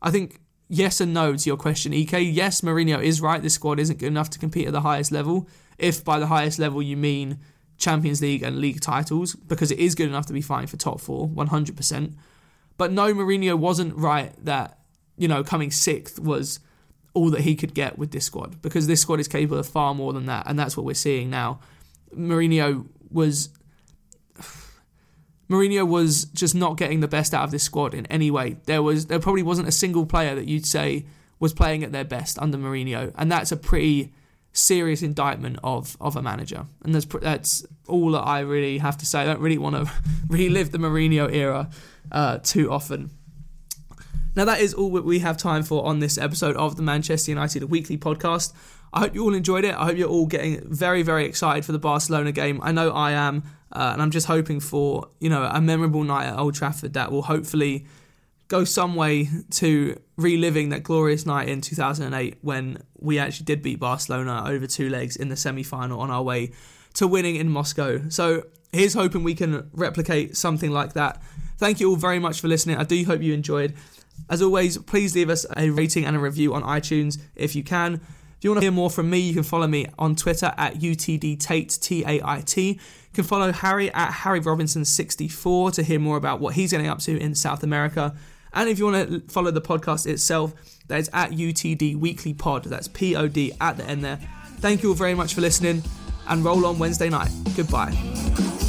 I 0.03 0.11
think 0.11 0.41
yes 0.69 1.01
and 1.01 1.15
no 1.15 1.37
to 1.37 1.49
your 1.49 1.57
question, 1.57 1.95
Ek. 1.95 2.13
Yes, 2.13 2.63
Mourinho 2.63 3.01
is 3.01 3.21
right. 3.21 3.41
This 3.41 3.55
squad 3.55 3.79
isn't 3.79 4.01
good 4.01 4.09
enough 4.09 4.31
to 4.31 4.41
compete 4.41 4.67
at 4.67 4.73
the 4.73 4.81
highest 4.81 5.13
level. 5.13 5.49
If 5.79 6.05
by 6.05 6.19
the 6.19 6.27
highest 6.27 6.59
level 6.59 6.83
you 6.83 6.97
mean 6.97 7.39
Champions 7.83 8.23
League 8.23 8.43
and 8.43 8.59
league 8.59 8.81
titles, 8.81 9.35
because 9.35 9.71
it 9.71 9.79
is 9.79 9.95
good 9.95 10.09
enough 10.09 10.27
to 10.27 10.33
be 10.33 10.41
fighting 10.41 10.69
for 10.69 10.77
top 10.77 11.01
four, 11.01 11.29
100%. 11.29 12.15
But 12.79 12.93
no, 12.93 13.13
Mourinho 13.13 13.59
wasn't 13.59 13.95
right 13.97 14.33
that, 14.45 14.79
you 15.19 15.29
know, 15.29 15.43
coming 15.43 15.71
sixth 15.71 16.19
was 16.19 16.61
all 17.13 17.29
that 17.31 17.41
he 17.43 17.55
could 17.55 17.75
get 17.75 17.99
with 17.99 18.13
this 18.13 18.25
squad 18.25 18.63
because 18.63 18.87
this 18.87 19.01
squad 19.01 19.21
is 19.21 19.29
capable 19.29 19.59
of 19.59 19.69
far 19.69 19.95
more 19.95 20.13
than 20.13 20.27
that, 20.27 20.47
and 20.47 20.59
that's 20.59 20.77
what 20.77 20.87
we're 20.87 20.95
seeing 20.95 21.29
now. 21.29 21.61
Mourinho 22.17 22.87
was 23.11 23.51
Mourinho 25.51 25.87
was 25.87 26.25
just 26.27 26.55
not 26.55 26.77
getting 26.77 27.01
the 27.01 27.09
best 27.09 27.35
out 27.35 27.45
of 27.45 27.51
this 27.51 27.65
squad 27.65 27.95
in 27.95 28.07
any 28.07 28.31
way. 28.31 28.57
There 28.65 28.83
was 28.83 29.07
there 29.07 29.19
probably 29.19 29.43
wasn't 29.43 29.69
a 29.69 29.73
single 29.73 30.07
player 30.07 30.35
that 30.35 30.47
you'd 30.47 30.67
say 30.67 31.05
was 31.41 31.53
playing 31.53 31.83
at 31.83 31.91
their 31.91 32.05
best 32.05 32.39
under 32.39 32.57
Mourinho, 32.57 33.13
and 33.17 33.31
that's 33.31 33.51
a 33.51 33.57
pretty 33.57 34.13
serious 34.53 35.03
indictment 35.03 35.59
of 35.65 35.97
of 36.01 36.17
a 36.17 36.23
manager. 36.23 36.67
And 36.85 36.95
that's 36.95 37.07
that's 37.21 37.67
all 37.89 38.13
that 38.13 38.21
I 38.21 38.41
really 38.41 38.79
have 38.79 38.97
to 38.99 39.07
say. 39.07 39.21
I 39.21 39.25
don't 39.25 39.41
really 39.41 39.59
want 39.59 39.77
to 39.77 39.93
relive 40.29 40.71
the 40.71 40.79
Mourinho 40.79 41.33
era 41.33 41.71
uh, 42.11 42.39
too 42.39 42.71
often. 42.71 43.11
Now, 44.35 44.47
that 44.47 44.61
is 44.61 44.73
all 44.73 44.91
that 44.95 45.05
we 45.05 45.19
have 45.19 45.37
time 45.37 45.63
for 45.63 45.85
on 45.85 45.99
this 45.99 46.17
episode 46.17 46.57
of 46.57 46.77
the 46.77 46.83
Manchester 46.83 47.31
United 47.31 47.65
Weekly 47.65 47.99
Podcast. 47.99 48.55
I 48.93 49.01
hope 49.01 49.15
you 49.15 49.25
all 49.25 49.35
enjoyed 49.35 49.65
it. 49.65 49.75
I 49.75 49.85
hope 49.85 49.99
you're 49.99 50.09
all 50.09 50.27
getting 50.27 50.63
very, 50.73 51.03
very 51.03 51.27
excited 51.27 51.67
for 51.67 51.73
the 51.73 51.79
Barcelona 51.79 52.33
game. 52.33 52.59
I 52.63 52.73
know 52.73 52.91
I 52.93 53.13
am, 53.13 53.43
uh, 53.73 53.91
and 53.93 54.01
I'm 54.01 54.11
just 54.11 54.27
hoping 54.27 54.61
for 54.61 55.09
you 55.21 55.29
know 55.29 55.43
a 55.45 55.61
memorable 55.61 56.03
night 56.03 56.27
at 56.27 56.39
Old 56.39 56.55
Trafford 56.55 56.95
that 56.95 57.13
will 57.13 57.23
hopefully 57.23 57.87
go 58.53 58.65
some 58.65 58.95
way 58.95 59.31
to 59.51 59.99
reliving 60.19 60.69
that 60.69 60.83
glorious 60.83 61.25
night 61.25 61.49
in 61.49 61.63
2008 61.63 62.37
when 62.43 62.77
we 62.99 63.19
actually 63.19 63.47
did 63.47 63.63
beat 63.63 63.81
Barcelona 63.81 64.45
over 64.47 64.67
two 64.67 64.91
legs 64.91 65.17
in 65.17 65.31
the 65.31 65.37
semi-final 65.37 65.99
on 65.99 66.11
our 66.11 66.23
way 66.23 66.53
to 66.93 67.07
winning 67.07 67.37
in 67.37 67.49
Moscow. 67.49 68.07
So 68.11 68.45
here's 68.71 68.93
hoping 68.93 69.25
we 69.25 69.35
can 69.35 69.71
replicate 69.73 70.37
something 70.37 70.71
like 70.71 70.93
that. 70.93 71.23
Thank 71.57 71.81
you 71.81 71.89
all 71.89 71.97
very 71.97 72.19
much 72.19 72.43
for 72.43 72.49
listening. 72.49 72.77
I 72.77 72.85
do 72.85 73.03
hope 73.07 73.23
you 73.23 73.33
enjoyed. 73.33 73.73
As 74.29 74.43
always, 74.43 74.77
please 74.77 75.15
leave 75.15 75.31
us 75.31 75.47
a 75.57 75.71
rating 75.71 76.05
and 76.05 76.15
a 76.15 76.19
review 76.19 76.53
on 76.53 76.63
iTunes 76.63 77.19
if 77.35 77.57
you 77.57 77.65
can. 77.65 77.95
If 77.95 78.45
you 78.45 78.51
want 78.51 78.61
to 78.61 78.67
hear 78.67 78.73
more 78.73 78.91
from 78.91 79.09
me, 79.09 79.21
you 79.21 79.33
can 79.33 79.45
follow 79.45 79.67
me 79.67 79.87
on 79.99 80.15
Twitter 80.15 80.53
at 80.59 80.75
UTDTait, 80.75 81.81
T 81.81 82.05
A 82.05 82.21
I 82.23 82.43
T. 82.43 82.73
You 82.73 82.79
can 83.15 83.25
follow 83.25 83.51
Harry 83.51 83.91
at 83.95 84.11
Harry 84.13 84.43
Robinson64 84.43 85.73
to 85.73 85.83
hear 85.83 85.99
more 85.99 86.19
about 86.19 86.41
what 86.41 86.53
he's 86.53 86.73
getting 86.73 86.89
up 86.89 86.99
to 86.99 87.19
in 87.19 87.35
South 87.35 87.63
America. 87.63 88.15
And 88.55 88.69
if 88.69 88.79
you 88.79 88.87
want 88.87 89.09
to 89.09 89.21
follow 89.33 89.51
the 89.51 89.61
podcast 89.61 90.07
itself, 90.07 90.53
that 90.89 91.01
is 91.01 91.11
at 91.13 91.31
UTD 91.31 91.97
Weekly 91.97 92.35
Pod. 92.35 92.65
That's 92.65 92.89
P 92.89 93.17
O 93.17 93.29
D 93.29 93.53
at 93.61 93.77
the 93.77 93.85
end 93.87 94.05
there. 94.05 94.19
Thank 94.59 94.83
you 94.83 94.91
all 94.91 94.95
very 94.95 95.15
much 95.15 95.35
for 95.35 95.41
listening 95.41 95.83
and 96.29 96.45
roll 96.45 96.67
on 96.67 96.79
Wednesday 96.79 97.09
night. 97.09 97.31
Goodbye. 97.57 98.62